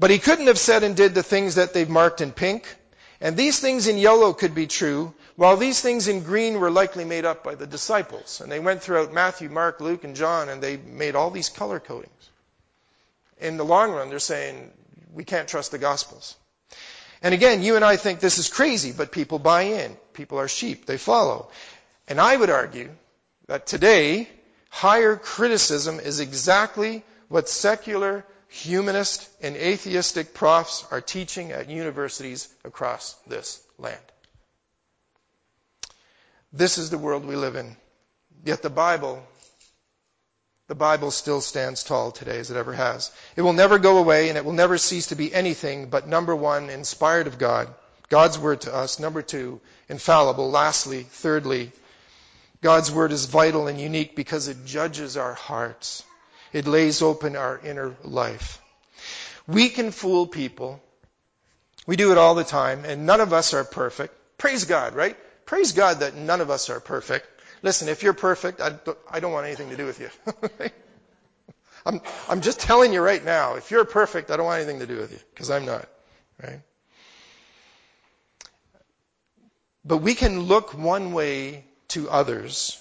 But 0.00 0.10
he 0.10 0.18
couldn't 0.18 0.46
have 0.46 0.58
said 0.58 0.82
and 0.82 0.96
did 0.96 1.14
the 1.14 1.22
things 1.22 1.56
that 1.56 1.74
they've 1.74 1.88
marked 1.88 2.22
in 2.22 2.32
pink. 2.32 2.74
And 3.20 3.36
these 3.36 3.60
things 3.60 3.86
in 3.86 3.98
yellow 3.98 4.32
could 4.32 4.54
be 4.54 4.66
true, 4.66 5.12
while 5.36 5.58
these 5.58 5.82
things 5.82 6.08
in 6.08 6.22
green 6.22 6.58
were 6.58 6.70
likely 6.70 7.04
made 7.04 7.26
up 7.26 7.44
by 7.44 7.54
the 7.54 7.66
disciples. 7.66 8.40
And 8.40 8.50
they 8.50 8.60
went 8.60 8.82
throughout 8.82 9.12
Matthew, 9.12 9.50
Mark, 9.50 9.78
Luke, 9.82 10.02
and 10.04 10.16
John, 10.16 10.48
and 10.48 10.62
they 10.62 10.78
made 10.78 11.16
all 11.16 11.30
these 11.30 11.50
color 11.50 11.78
codings. 11.78 12.30
In 13.38 13.58
the 13.58 13.64
long 13.64 13.92
run, 13.92 14.08
they're 14.08 14.18
saying, 14.18 14.70
we 15.12 15.24
can't 15.24 15.48
trust 15.48 15.70
the 15.70 15.78
Gospels. 15.78 16.34
And 17.22 17.34
again, 17.34 17.62
you 17.62 17.76
and 17.76 17.84
I 17.84 17.96
think 17.96 18.20
this 18.20 18.38
is 18.38 18.48
crazy, 18.48 18.92
but 18.92 19.12
people 19.12 19.38
buy 19.38 19.62
in. 19.62 19.94
People 20.14 20.38
are 20.38 20.48
sheep. 20.48 20.86
They 20.86 20.96
follow. 20.96 21.50
And 22.08 22.18
I 22.18 22.34
would 22.34 22.48
argue 22.48 22.88
that 23.48 23.66
today, 23.66 24.30
higher 24.70 25.16
criticism 25.16 26.00
is 26.00 26.20
exactly 26.20 27.02
what 27.28 27.50
secular, 27.50 28.24
humanist, 28.50 29.28
and 29.40 29.56
atheistic 29.56 30.34
profs 30.34 30.84
are 30.90 31.00
teaching 31.00 31.52
at 31.52 31.70
universities 31.70 32.48
across 32.64 33.14
this 33.26 33.62
land. 33.78 33.98
This 36.52 36.78
is 36.78 36.90
the 36.90 36.98
world 36.98 37.24
we 37.24 37.36
live 37.36 37.56
in. 37.56 37.76
Yet 38.44 38.62
the 38.62 38.70
Bible 38.70 39.22
the 40.70 40.76
Bible 40.76 41.10
still 41.10 41.40
stands 41.40 41.82
tall 41.82 42.12
today 42.12 42.38
as 42.38 42.52
it 42.52 42.56
ever 42.56 42.72
has. 42.72 43.10
It 43.34 43.42
will 43.42 43.52
never 43.52 43.76
go 43.76 43.98
away 43.98 44.28
and 44.28 44.38
it 44.38 44.44
will 44.44 44.52
never 44.52 44.78
cease 44.78 45.08
to 45.08 45.16
be 45.16 45.34
anything 45.34 45.90
but 45.90 46.06
number 46.06 46.34
one, 46.34 46.70
inspired 46.70 47.26
of 47.26 47.38
God, 47.38 47.74
God's 48.08 48.38
word 48.38 48.60
to 48.60 48.72
us. 48.72 49.00
Number 49.00 49.20
two, 49.20 49.60
infallible. 49.88 50.48
Lastly, 50.48 51.02
thirdly, 51.02 51.72
God's 52.62 52.92
word 52.92 53.10
is 53.10 53.24
vital 53.24 53.66
and 53.66 53.80
unique 53.80 54.14
because 54.14 54.46
it 54.46 54.64
judges 54.64 55.16
our 55.16 55.34
hearts. 55.34 56.04
It 56.52 56.66
lays 56.66 57.02
open 57.02 57.36
our 57.36 57.60
inner 57.64 57.94
life. 58.02 58.60
We 59.46 59.68
can 59.68 59.90
fool 59.90 60.26
people. 60.26 60.82
We 61.86 61.96
do 61.96 62.12
it 62.12 62.18
all 62.18 62.34
the 62.34 62.44
time 62.44 62.84
and 62.84 63.06
none 63.06 63.20
of 63.20 63.32
us 63.32 63.54
are 63.54 63.64
perfect. 63.64 64.14
Praise 64.38 64.64
God, 64.64 64.94
right? 64.94 65.16
Praise 65.46 65.72
God 65.72 66.00
that 66.00 66.14
none 66.14 66.40
of 66.40 66.50
us 66.50 66.70
are 66.70 66.80
perfect. 66.80 67.26
Listen, 67.62 67.88
if 67.88 68.02
you're 68.02 68.12
perfect, 68.14 68.60
I 68.60 68.70
don't, 68.70 68.98
I 69.10 69.20
don't 69.20 69.32
want 69.32 69.46
anything 69.46 69.70
to 69.70 69.76
do 69.76 69.84
with 69.84 70.00
you. 70.00 70.08
I'm, 71.86 72.00
I'm 72.28 72.40
just 72.40 72.60
telling 72.60 72.92
you 72.92 73.00
right 73.00 73.24
now, 73.24 73.54
if 73.54 73.70
you're 73.70 73.84
perfect, 73.84 74.30
I 74.30 74.36
don't 74.36 74.46
want 74.46 74.60
anything 74.62 74.80
to 74.80 74.86
do 74.86 74.96
with 74.96 75.12
you, 75.12 75.18
because 75.34 75.50
I'm 75.50 75.66
not. 75.66 75.88
Right? 76.42 76.60
But 79.84 79.98
we 79.98 80.14
can 80.14 80.40
look 80.40 80.74
one 80.74 81.12
way 81.12 81.64
to 81.88 82.08
others. 82.08 82.79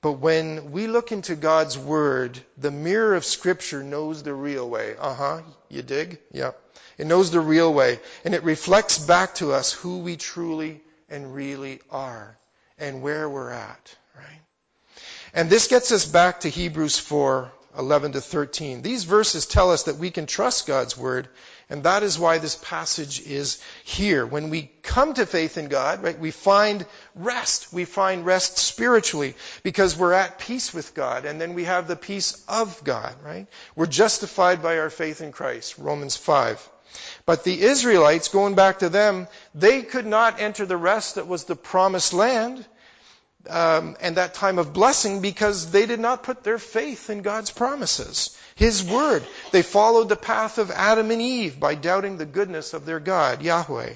But 0.00 0.12
when 0.12 0.70
we 0.70 0.86
look 0.86 1.10
into 1.10 1.34
God's 1.34 1.76
Word, 1.76 2.38
the 2.56 2.70
mirror 2.70 3.16
of 3.16 3.24
Scripture 3.24 3.82
knows 3.82 4.22
the 4.22 4.34
real 4.34 4.68
way. 4.68 4.94
Uh 4.96 5.14
huh. 5.14 5.40
You 5.68 5.82
dig? 5.82 6.18
Yeah. 6.30 6.52
It 6.98 7.06
knows 7.06 7.30
the 7.30 7.40
real 7.40 7.72
way. 7.72 7.98
And 8.24 8.34
it 8.34 8.44
reflects 8.44 8.98
back 8.98 9.36
to 9.36 9.52
us 9.52 9.72
who 9.72 9.98
we 9.98 10.16
truly 10.16 10.80
and 11.08 11.34
really 11.34 11.80
are 11.90 12.38
and 12.78 13.02
where 13.02 13.28
we're 13.28 13.50
at, 13.50 13.96
right? 14.16 14.40
And 15.34 15.50
this 15.50 15.66
gets 15.66 15.90
us 15.90 16.06
back 16.06 16.40
to 16.40 16.48
Hebrews 16.48 16.98
4, 16.98 17.50
11 17.76 18.12
to 18.12 18.20
13. 18.20 18.82
These 18.82 19.04
verses 19.04 19.46
tell 19.46 19.72
us 19.72 19.84
that 19.84 19.96
we 19.96 20.10
can 20.10 20.26
trust 20.26 20.66
God's 20.66 20.96
word, 20.96 21.28
and 21.70 21.82
that 21.84 22.02
is 22.02 22.18
why 22.18 22.38
this 22.38 22.56
passage 22.56 23.20
is 23.20 23.62
here. 23.84 24.24
When 24.24 24.48
we 24.48 24.70
come 24.82 25.12
to 25.14 25.26
faith 25.26 25.58
in 25.58 25.68
God, 25.68 26.02
right, 26.02 26.18
we 26.18 26.30
find 26.30 26.86
rest. 27.14 27.72
We 27.72 27.84
find 27.84 28.24
rest 28.24 28.56
spiritually 28.56 29.34
because 29.62 29.96
we're 29.96 30.14
at 30.14 30.38
peace 30.38 30.72
with 30.72 30.94
God, 30.94 31.26
and 31.26 31.38
then 31.38 31.52
we 31.52 31.64
have 31.64 31.86
the 31.86 31.96
peace 31.96 32.42
of 32.48 32.82
God, 32.84 33.14
right? 33.22 33.46
We're 33.76 33.86
justified 33.86 34.62
by 34.62 34.78
our 34.78 34.88
faith 34.88 35.20
in 35.20 35.30
Christ, 35.30 35.78
Romans 35.78 36.16
5. 36.16 36.70
But 37.26 37.44
the 37.44 37.60
Israelites, 37.60 38.28
going 38.28 38.54
back 38.54 38.78
to 38.78 38.88
them, 38.88 39.28
they 39.54 39.82
could 39.82 40.06
not 40.06 40.40
enter 40.40 40.64
the 40.64 40.76
rest 40.76 41.16
that 41.16 41.28
was 41.28 41.44
the 41.44 41.56
promised 41.56 42.14
land 42.14 42.64
um, 43.46 43.96
and 44.00 44.16
that 44.16 44.34
time 44.34 44.58
of 44.58 44.72
blessing 44.72 45.20
because 45.20 45.70
they 45.70 45.86
did 45.86 46.00
not 46.00 46.22
put 46.22 46.42
their 46.42 46.58
faith 46.58 47.10
in 47.10 47.22
God's 47.22 47.50
promises, 47.50 48.36
His 48.56 48.82
Word. 48.82 49.24
They 49.52 49.62
followed 49.62 50.08
the 50.08 50.16
path 50.16 50.58
of 50.58 50.70
Adam 50.70 51.10
and 51.10 51.22
Eve 51.22 51.58
by 51.60 51.74
doubting 51.74 52.16
the 52.16 52.26
goodness 52.26 52.74
of 52.74 52.84
their 52.84 53.00
God, 53.00 53.42
Yahweh. 53.42 53.94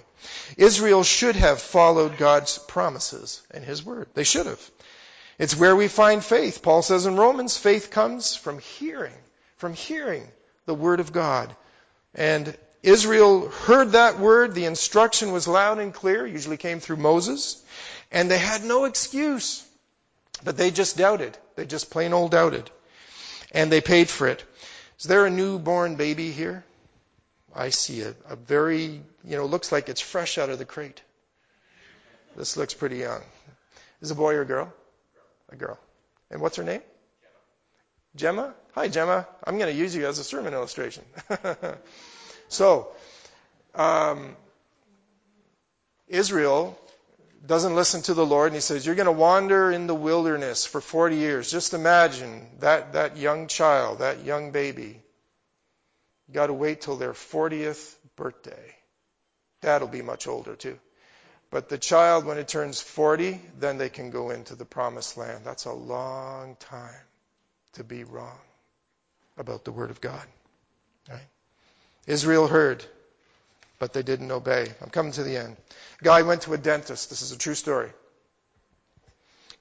Israel 0.57 1.03
should 1.03 1.37
have 1.37 1.61
followed 1.61 2.17
God's 2.19 2.59
promises 2.59 3.43
and 3.51 3.65
His 3.65 3.85
Word. 3.85 4.09
They 4.15 4.25
should 4.25 4.47
have. 4.47 4.71
It's 5.39 5.57
where 5.57 5.75
we 5.75 5.89
find 5.89 6.25
faith. 6.25 6.63
Paul 6.63 6.83
says 6.83 7.07
in 7.07 7.17
Romans, 7.17 7.57
faith 7.57 7.91
comes 7.91 8.37
from 8.37 8.59
hearing, 8.61 9.15
from 9.57 9.75
hearing 9.75 10.29
the 10.67 10.75
Word 10.75 11.01
of 11.01 11.13
God. 11.13 11.55
And 12.15 12.57
Israel 12.83 13.49
heard 13.49 13.93
that 13.93 14.19
word. 14.19 14.55
The 14.55 14.65
instruction 14.65 15.33
was 15.33 15.47
loud 15.47 15.79
and 15.79 15.95
clear, 15.95 16.27
usually 16.27 16.57
came 16.57 16.81
through 16.81 16.97
Moses. 16.97 17.63
And 18.11 18.31
they 18.31 18.39
had 18.39 18.65
no 18.65 18.85
excuse. 18.85 19.65
But 20.45 20.57
they 20.57 20.71
just 20.71 20.97
doubted. 20.97 21.37
They 21.55 21.67
just 21.67 21.91
plain 21.91 22.13
old 22.13 22.33
doubted. 22.33 22.71
And 23.53 23.71
they 23.71 23.81
paid 23.81 24.09
for 24.09 24.27
it. 24.27 24.45
Is 24.99 25.05
there 25.05 25.27
a 25.27 25.31
newborn 25.31 25.97
baby 25.97 26.33
here? 26.33 26.65
I 27.55 27.69
see 27.69 28.03
a, 28.03 28.15
a 28.29 28.37
very, 28.37 29.01
you 29.25 29.37
know, 29.37 29.47
looks 29.47 29.71
like 29.71 29.89
it's 29.89 30.01
fresh 30.01 30.39
out 30.39 30.51
of 30.51 30.59
the 30.59 30.65
crate. 30.65 31.01
This 32.37 32.57
looks 32.57 32.75
pretty 32.75 32.97
young. 32.97 33.21
Is 34.01 34.11
it 34.11 34.15
a 34.15 34.17
boy 34.17 34.35
or 34.35 34.43
a 34.43 34.47
girl? 34.47 34.73
A 35.51 35.57
girl. 35.57 35.79
And 36.31 36.41
what's 36.41 36.57
her 36.57 36.65
name? 36.65 36.81
Gemma. 38.17 38.55
Hi, 38.75 38.89
Gemma. 38.89 39.27
I'm 39.45 39.59
going 39.59 39.73
to 39.73 39.79
use 39.79 39.95
you 39.95 40.07
as 40.07 40.19
a 40.19 40.25
sermon 40.25 40.55
illustration. 40.55 41.05
So, 42.53 42.89
um, 43.75 44.37
Israel 46.07 46.79
doesn't 47.47 47.75
listen 47.75 48.03
to 48.03 48.15
the 48.15 48.27
Lord, 48.27 48.49
and 48.49 48.55
he 48.55 48.61
says, 48.61 48.85
You're 48.85 48.95
going 48.95 49.07
to 49.07 49.13
wander 49.13 49.73
in 49.73 49.87
the 49.87 49.95
wilderness 49.95 50.67
for 50.67 50.83
40 50.83 51.17
years. 51.17 51.51
Just 51.51 51.73
imagine 51.73 52.47
that, 52.61 52.93
that 52.93 53.17
young 53.17 53.49
child, 53.49 54.01
that 54.01 54.25
young 54.25 54.51
baby. 54.51 55.01
You 56.29 56.35
got 56.35 56.49
to 56.49 56.53
wait 56.53 56.83
till 56.83 56.97
their 56.97 57.15
40th 57.15 57.95
birthday. 58.17 58.77
Dad'll 59.63 59.89
be 59.89 60.03
much 60.03 60.27
older 60.27 60.55
too. 60.55 60.79
But 61.51 61.71
the 61.71 61.79
child, 61.79 62.27
when 62.27 62.37
it 62.37 62.49
turns 62.49 62.83
40, 62.83 63.41
then 63.59 63.79
they 63.79 63.89
can 63.89 64.11
go 64.11 64.29
into 64.29 64.57
the 64.57 64.67
promised 64.67 65.17
land. 65.17 65.41
That's 65.45 65.65
a 65.65 65.73
long 65.73 66.57
time 66.61 67.07
to 67.75 67.85
be 67.85 68.05
wrong 68.05 68.39
about 69.39 69.65
the 69.65 69.73
Word 69.73 69.91
of 69.91 70.03
God. 70.03 70.27
Right? 71.09 71.21
Israel 72.07 72.49
heard, 72.49 72.85
but 73.79 73.93
they 73.93 74.03
didn't 74.03 74.31
obey. 74.31 74.67
I'm 74.81 74.91
coming 74.91 75.13
to 75.13 75.23
the 75.23 75.37
end. 75.37 75.57
Guy 76.03 76.23
went 76.23 76.43
to 76.43 76.55
a 76.55 76.59
dentist. 76.59 77.11
This 77.11 77.23
is 77.23 77.33
a 77.33 77.39
true 77.39 77.55
story. 77.55 77.91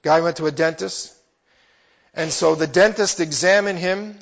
Guy 0.02 0.20
went 0.20 0.38
to 0.38 0.46
a 0.46 0.50
dentist, 0.50 1.14
and 2.14 2.32
so 2.32 2.54
the 2.54 2.66
dentist 2.66 3.20
examined 3.20 3.78
him, 3.78 4.18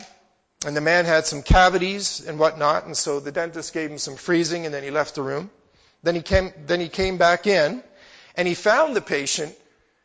and 0.67 0.77
the 0.77 0.83
man 0.83 1.07
had 1.07 1.25
some 1.25 1.43
cavities 1.43 2.27
and 2.27 2.39
whatnot, 2.39 2.85
and 2.85 2.97
so 2.97 3.19
the 3.19 3.33
dentist 3.33 3.73
gave 3.73 3.91
him 3.91 3.97
some 3.99 4.17
freezing, 4.17 4.67
and 4.67 4.75
then 4.75 4.83
he 4.83 4.91
left 4.91 5.15
the 5.15 5.23
room. 5.23 5.51
Then 6.03 6.15
he 6.15 6.23
came, 6.23 6.53
then 6.67 6.81
he 6.81 6.89
came 6.89 7.17
back 7.17 7.47
in, 7.47 7.83
and 8.37 8.47
he 8.47 8.55
found 8.55 8.95
the 8.95 9.01
patient 9.01 9.55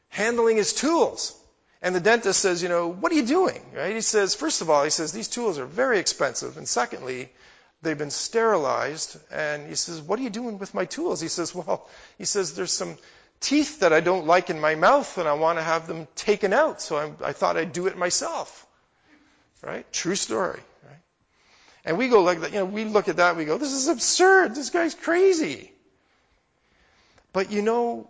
handling 0.09 0.55
his 0.55 0.73
tools. 0.73 1.37
And 1.81 1.93
the 1.93 1.99
dentist 1.99 2.39
says, 2.39 2.63
you 2.63 2.69
know, 2.69 2.87
what 2.87 3.11
are 3.11 3.15
you 3.15 3.25
doing? 3.25 3.61
Right? 3.75 3.93
He 3.93 4.01
says, 4.01 4.33
first 4.33 4.61
of 4.61 4.69
all, 4.69 4.83
he 4.83 4.89
says, 4.89 5.11
these 5.11 5.27
tools 5.27 5.59
are 5.59 5.65
very 5.65 5.99
expensive. 5.99 6.57
And 6.57 6.67
secondly, 6.67 7.29
they've 7.85 7.97
been 7.97 8.11
sterilized. 8.11 9.17
And 9.31 9.69
he 9.69 9.75
says, 9.75 10.01
What 10.01 10.19
are 10.19 10.23
you 10.23 10.29
doing 10.29 10.59
with 10.59 10.73
my 10.73 10.83
tools? 10.83 11.21
He 11.21 11.29
says, 11.29 11.55
Well, 11.55 11.87
he 12.17 12.25
says, 12.25 12.53
There's 12.53 12.73
some 12.73 12.97
teeth 13.39 13.79
that 13.79 13.93
I 13.93 14.01
don't 14.01 14.25
like 14.25 14.49
in 14.49 14.59
my 14.59 14.75
mouth 14.75 15.17
and 15.17 15.27
I 15.27 15.33
want 15.33 15.59
to 15.59 15.63
have 15.63 15.87
them 15.87 16.07
taken 16.15 16.51
out. 16.51 16.81
So 16.81 16.97
I'm, 16.97 17.17
i 17.23 17.31
thought 17.31 17.57
I'd 17.57 17.71
do 17.71 17.87
it 17.87 17.97
myself. 17.97 18.65
Right? 19.61 19.89
True 19.93 20.15
story. 20.15 20.59
Right? 20.83 20.99
And 21.85 21.97
we 21.97 22.09
go 22.09 22.21
like 22.23 22.41
that, 22.41 22.51
you 22.51 22.59
know, 22.59 22.65
we 22.65 22.83
look 22.83 23.07
at 23.07 23.17
that, 23.17 23.37
we 23.37 23.45
go, 23.45 23.57
This 23.57 23.73
is 23.73 23.87
absurd. 23.87 24.55
This 24.55 24.69
guy's 24.69 24.95
crazy. 24.95 25.71
But 27.31 27.51
you 27.51 27.61
know, 27.61 28.09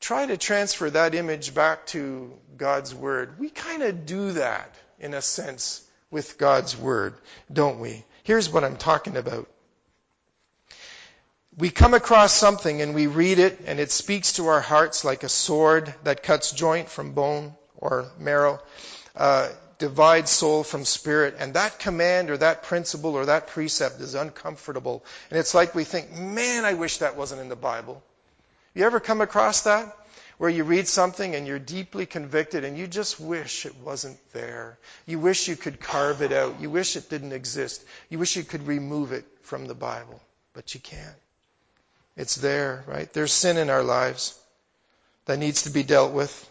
try 0.00 0.26
to 0.26 0.36
transfer 0.36 0.88
that 0.90 1.14
image 1.14 1.54
back 1.54 1.86
to 1.86 2.32
God's 2.56 2.94
Word. 2.94 3.38
We 3.38 3.50
kind 3.50 3.82
of 3.82 4.06
do 4.06 4.32
that 4.32 4.74
in 5.00 5.14
a 5.14 5.22
sense 5.22 5.82
with 6.10 6.38
God's 6.38 6.76
Word, 6.76 7.14
don't 7.52 7.80
we? 7.80 8.04
Here's 8.26 8.50
what 8.50 8.64
I'm 8.64 8.76
talking 8.76 9.16
about. 9.16 9.48
We 11.56 11.70
come 11.70 11.94
across 11.94 12.32
something 12.32 12.82
and 12.82 12.92
we 12.92 13.06
read 13.06 13.38
it 13.38 13.60
and 13.66 13.78
it 13.78 13.92
speaks 13.92 14.32
to 14.32 14.48
our 14.48 14.60
hearts 14.60 15.04
like 15.04 15.22
a 15.22 15.28
sword 15.28 15.94
that 16.02 16.24
cuts 16.24 16.50
joint 16.50 16.88
from 16.88 17.12
bone 17.12 17.54
or 17.76 18.10
marrow, 18.18 18.60
uh, 19.14 19.50
divides 19.78 20.28
soul 20.28 20.64
from 20.64 20.84
spirit. 20.84 21.36
And 21.38 21.54
that 21.54 21.78
command 21.78 22.30
or 22.30 22.36
that 22.38 22.64
principle 22.64 23.14
or 23.14 23.26
that 23.26 23.46
precept 23.46 24.00
is 24.00 24.16
uncomfortable. 24.16 25.04
And 25.30 25.38
it's 25.38 25.54
like 25.54 25.76
we 25.76 25.84
think, 25.84 26.10
man, 26.10 26.64
I 26.64 26.74
wish 26.74 26.96
that 26.96 27.16
wasn't 27.16 27.42
in 27.42 27.48
the 27.48 27.54
Bible. 27.54 28.02
You 28.74 28.86
ever 28.86 28.98
come 28.98 29.20
across 29.20 29.62
that? 29.62 29.96
Where 30.38 30.50
you 30.50 30.64
read 30.64 30.86
something 30.86 31.34
and 31.34 31.46
you're 31.46 31.58
deeply 31.58 32.06
convicted 32.06 32.64
and 32.64 32.76
you 32.76 32.86
just 32.86 33.18
wish 33.18 33.64
it 33.64 33.76
wasn't 33.82 34.18
there. 34.32 34.78
You 35.06 35.18
wish 35.18 35.48
you 35.48 35.56
could 35.56 35.80
carve 35.80 36.22
it 36.22 36.32
out. 36.32 36.60
You 36.60 36.70
wish 36.70 36.96
it 36.96 37.08
didn't 37.08 37.32
exist. 37.32 37.84
You 38.10 38.18
wish 38.18 38.36
you 38.36 38.44
could 38.44 38.66
remove 38.66 39.12
it 39.12 39.24
from 39.42 39.66
the 39.66 39.74
Bible, 39.74 40.20
but 40.52 40.74
you 40.74 40.80
can't. 40.80 41.16
It's 42.16 42.36
there, 42.36 42.84
right? 42.86 43.10
There's 43.12 43.32
sin 43.32 43.56
in 43.56 43.70
our 43.70 43.82
lives 43.82 44.38
that 45.26 45.38
needs 45.38 45.62
to 45.62 45.70
be 45.70 45.82
dealt 45.82 46.12
with. 46.12 46.50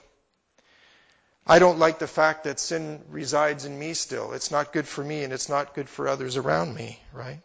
I 1.48 1.60
don't 1.60 1.78
like 1.78 2.00
the 2.00 2.08
fact 2.08 2.46
that 2.46 2.60
sin 2.60 3.02
resides 3.10 3.66
in 3.66 3.78
me 3.78 3.94
still. 3.94 4.34
It's 4.34 4.50
not 4.50 4.74
good 4.74 4.88
for 4.88 5.04
me 5.04 5.24
and 5.24 5.32
it's 5.32 5.50
not 5.50 5.76
good 5.76 5.88
for 5.88 6.08
others 6.08 6.38
around 6.38 6.74
me, 6.74 7.00
right? 7.14 7.40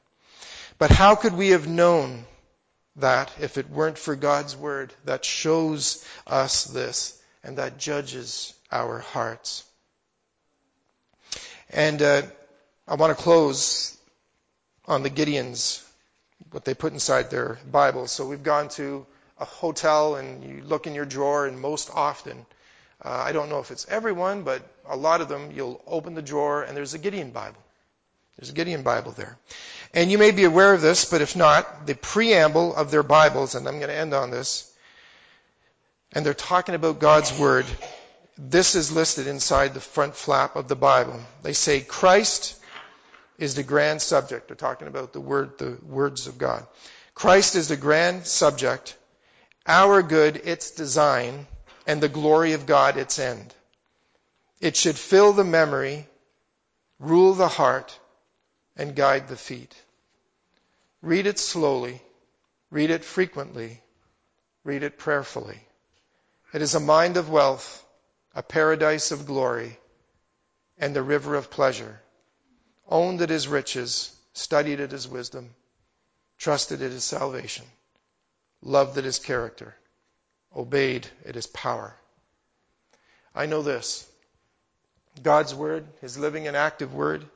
But 0.78 0.90
how 0.90 1.14
could 1.16 1.34
we 1.34 1.50
have 1.50 1.68
known 1.68 2.24
that 2.96 3.32
if 3.40 3.58
it 3.58 3.70
weren't 3.70 3.98
for 3.98 4.16
God's 4.16 4.56
word 4.56 4.92
that 5.04 5.24
shows 5.24 6.04
us 6.26 6.64
this 6.64 7.20
and 7.42 7.58
that 7.58 7.78
judges 7.78 8.54
our 8.70 8.98
hearts. 8.98 9.64
And 11.70 12.02
uh, 12.02 12.22
I 12.86 12.94
want 12.94 13.16
to 13.16 13.22
close 13.22 13.96
on 14.86 15.02
the 15.02 15.10
Gideons, 15.10 15.84
what 16.50 16.64
they 16.64 16.74
put 16.74 16.92
inside 16.92 17.30
their 17.30 17.58
Bibles. 17.70 18.10
So 18.10 18.26
we've 18.26 18.42
gone 18.42 18.68
to 18.70 19.06
a 19.38 19.44
hotel 19.44 20.16
and 20.16 20.42
you 20.42 20.62
look 20.64 20.86
in 20.86 20.94
your 20.94 21.04
drawer, 21.04 21.46
and 21.46 21.60
most 21.60 21.90
often, 21.94 22.44
uh, 23.02 23.08
I 23.08 23.32
don't 23.32 23.48
know 23.48 23.60
if 23.60 23.70
it's 23.70 23.86
everyone, 23.88 24.42
but 24.42 24.62
a 24.88 24.96
lot 24.96 25.20
of 25.20 25.28
them, 25.28 25.52
you'll 25.52 25.80
open 25.86 26.14
the 26.14 26.22
drawer 26.22 26.62
and 26.62 26.76
there's 26.76 26.94
a 26.94 26.98
Gideon 26.98 27.30
Bible. 27.30 27.62
There's 28.40 28.48
a 28.48 28.54
Gideon 28.54 28.82
Bible 28.82 29.12
there. 29.12 29.36
And 29.92 30.10
you 30.10 30.16
may 30.16 30.30
be 30.30 30.44
aware 30.44 30.72
of 30.72 30.80
this, 30.80 31.04
but 31.04 31.20
if 31.20 31.36
not, 31.36 31.86
the 31.86 31.94
preamble 31.94 32.74
of 32.74 32.90
their 32.90 33.02
Bibles, 33.02 33.54
and 33.54 33.68
I'm 33.68 33.80
going 33.80 33.90
to 33.90 33.94
end 33.94 34.14
on 34.14 34.30
this, 34.30 34.72
and 36.14 36.24
they're 36.24 36.32
talking 36.32 36.74
about 36.74 37.00
God's 37.00 37.38
Word. 37.38 37.66
This 38.38 38.76
is 38.76 38.90
listed 38.90 39.26
inside 39.26 39.74
the 39.74 39.80
front 39.80 40.16
flap 40.16 40.56
of 40.56 40.68
the 40.68 40.76
Bible. 40.76 41.20
They 41.42 41.52
say 41.52 41.82
Christ 41.82 42.58
is 43.36 43.56
the 43.56 43.62
grand 43.62 44.00
subject. 44.00 44.48
They're 44.48 44.56
talking 44.56 44.88
about 44.88 45.12
the 45.12 45.20
word, 45.20 45.58
the 45.58 45.76
words 45.82 46.26
of 46.26 46.38
God. 46.38 46.66
Christ 47.12 47.56
is 47.56 47.68
the 47.68 47.76
grand 47.76 48.26
subject, 48.26 48.96
our 49.66 50.00
good, 50.00 50.36
its 50.44 50.70
design, 50.70 51.46
and 51.86 52.00
the 52.00 52.08
glory 52.08 52.54
of 52.54 52.64
God, 52.64 52.96
its 52.96 53.18
end. 53.18 53.54
It 54.60 54.76
should 54.76 54.96
fill 54.96 55.34
the 55.34 55.44
memory, 55.44 56.06
rule 56.98 57.34
the 57.34 57.46
heart, 57.46 57.98
and 58.80 58.96
guide 58.96 59.28
the 59.28 59.36
feet. 59.36 59.76
Read 61.02 61.26
it 61.26 61.38
slowly, 61.38 62.00
read 62.70 62.90
it 62.90 63.04
frequently, 63.04 63.82
read 64.64 64.82
it 64.82 64.96
prayerfully. 64.96 65.60
It 66.54 66.62
is 66.62 66.74
a 66.74 66.80
mind 66.80 67.18
of 67.18 67.28
wealth, 67.28 67.84
a 68.34 68.42
paradise 68.42 69.10
of 69.12 69.26
glory, 69.26 69.78
and 70.78 70.96
the 70.96 71.02
river 71.02 71.34
of 71.34 71.50
pleasure. 71.50 72.00
Owned 72.88 73.20
it 73.20 73.30
as 73.30 73.46
riches, 73.46 74.16
studied 74.32 74.80
it 74.80 74.94
as 74.94 75.06
wisdom, 75.06 75.54
trusted 76.38 76.80
it 76.80 76.90
as 76.90 77.04
salvation, 77.04 77.66
loved 78.62 78.96
it 78.96 79.04
as 79.04 79.18
character, 79.18 79.76
obeyed 80.56 81.06
it 81.26 81.36
as 81.36 81.46
power. 81.46 81.94
I 83.34 83.44
know 83.44 83.60
this. 83.60 84.08
God's 85.22 85.54
Word, 85.54 85.86
His 86.00 86.16
living 86.16 86.48
and 86.48 86.56
active 86.56 86.94
Word, 86.94 87.28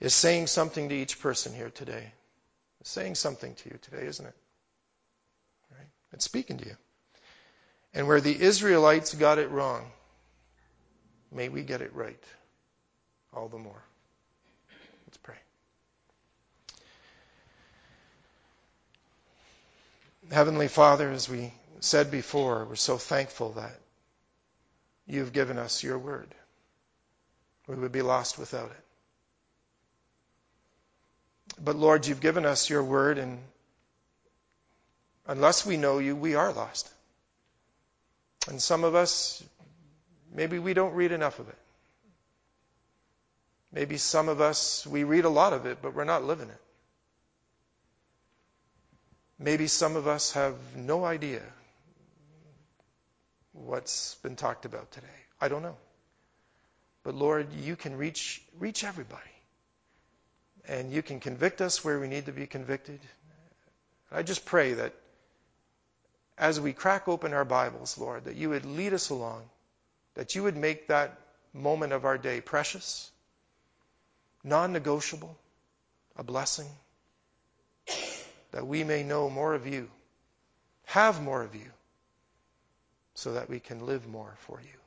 is 0.00 0.14
saying 0.14 0.46
something 0.46 0.88
to 0.88 0.94
each 0.94 1.20
person 1.20 1.52
here 1.52 1.70
today. 1.70 2.12
It's 2.80 2.90
saying 2.90 3.16
something 3.16 3.54
to 3.54 3.68
you 3.68 3.78
today, 3.82 4.06
isn't 4.06 4.26
it? 4.26 4.34
Right? 5.76 5.88
It's 6.12 6.24
speaking 6.24 6.58
to 6.58 6.66
you. 6.66 6.76
And 7.94 8.06
where 8.06 8.20
the 8.20 8.40
Israelites 8.40 9.14
got 9.14 9.38
it 9.38 9.50
wrong, 9.50 9.90
may 11.32 11.48
we 11.48 11.62
get 11.62 11.82
it 11.82 11.94
right 11.94 12.22
all 13.34 13.48
the 13.48 13.58
more. 13.58 13.82
Let's 15.06 15.16
pray. 15.16 15.34
Heavenly 20.30 20.68
Father, 20.68 21.10
as 21.10 21.28
we 21.28 21.52
said 21.80 22.10
before, 22.10 22.64
we're 22.66 22.76
so 22.76 22.98
thankful 22.98 23.52
that 23.52 23.78
you've 25.06 25.32
given 25.32 25.58
us 25.58 25.82
your 25.82 25.98
word. 25.98 26.34
We 27.66 27.76
would 27.76 27.92
be 27.92 28.02
lost 28.02 28.38
without 28.38 28.70
it. 28.70 28.84
But 31.62 31.76
Lord, 31.76 32.06
you've 32.06 32.20
given 32.20 32.46
us 32.46 32.70
your 32.70 32.82
word, 32.82 33.18
and 33.18 33.38
unless 35.26 35.66
we 35.66 35.76
know 35.76 35.98
you, 35.98 36.14
we 36.14 36.34
are 36.34 36.52
lost. 36.52 36.88
And 38.48 38.62
some 38.62 38.84
of 38.84 38.94
us, 38.94 39.42
maybe 40.32 40.58
we 40.58 40.74
don't 40.74 40.94
read 40.94 41.12
enough 41.12 41.38
of 41.38 41.48
it. 41.48 41.58
Maybe 43.72 43.98
some 43.98 44.28
of 44.28 44.40
us, 44.40 44.86
we 44.86 45.04
read 45.04 45.24
a 45.24 45.28
lot 45.28 45.52
of 45.52 45.66
it, 45.66 45.78
but 45.82 45.94
we're 45.94 46.04
not 46.04 46.24
living 46.24 46.48
it. 46.48 46.60
Maybe 49.38 49.66
some 49.66 49.96
of 49.96 50.08
us 50.08 50.32
have 50.32 50.54
no 50.74 51.04
idea 51.04 51.42
what's 53.52 54.14
been 54.16 54.36
talked 54.36 54.64
about 54.64 54.90
today. 54.90 55.06
I 55.40 55.48
don't 55.48 55.62
know. 55.62 55.76
But 57.04 57.14
Lord, 57.14 57.52
you 57.52 57.76
can 57.76 57.96
reach, 57.96 58.42
reach 58.58 58.84
everybody 58.84 59.30
and 60.68 60.92
you 60.92 61.02
can 61.02 61.18
convict 61.18 61.60
us 61.60 61.82
where 61.82 61.98
we 61.98 62.08
need 62.08 62.26
to 62.26 62.32
be 62.32 62.46
convicted. 62.46 63.00
I 64.12 64.22
just 64.22 64.44
pray 64.44 64.74
that 64.74 64.94
as 66.36 66.60
we 66.60 66.72
crack 66.72 67.08
open 67.08 67.32
our 67.32 67.44
Bibles, 67.44 67.98
Lord, 67.98 68.24
that 68.26 68.36
you 68.36 68.50
would 68.50 68.64
lead 68.64 68.92
us 68.92 69.10
along, 69.10 69.42
that 70.14 70.34
you 70.34 70.42
would 70.44 70.56
make 70.56 70.88
that 70.88 71.18
moment 71.52 71.92
of 71.92 72.04
our 72.04 72.18
day 72.18 72.40
precious, 72.40 73.10
non 74.44 74.72
negotiable, 74.72 75.36
a 76.16 76.22
blessing, 76.22 76.68
that 78.52 78.66
we 78.66 78.84
may 78.84 79.02
know 79.02 79.28
more 79.28 79.54
of 79.54 79.66
you, 79.66 79.88
have 80.84 81.20
more 81.22 81.42
of 81.42 81.54
you, 81.54 81.70
so 83.14 83.32
that 83.32 83.48
we 83.48 83.58
can 83.58 83.84
live 83.84 84.06
more 84.06 84.34
for 84.46 84.60
you. 84.60 84.78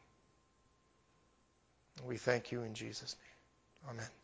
We 2.08 2.18
thank 2.18 2.52
you 2.52 2.62
in 2.64 2.74
Jesus' 2.74 3.16
name. 3.20 3.96
Amen. 3.96 4.21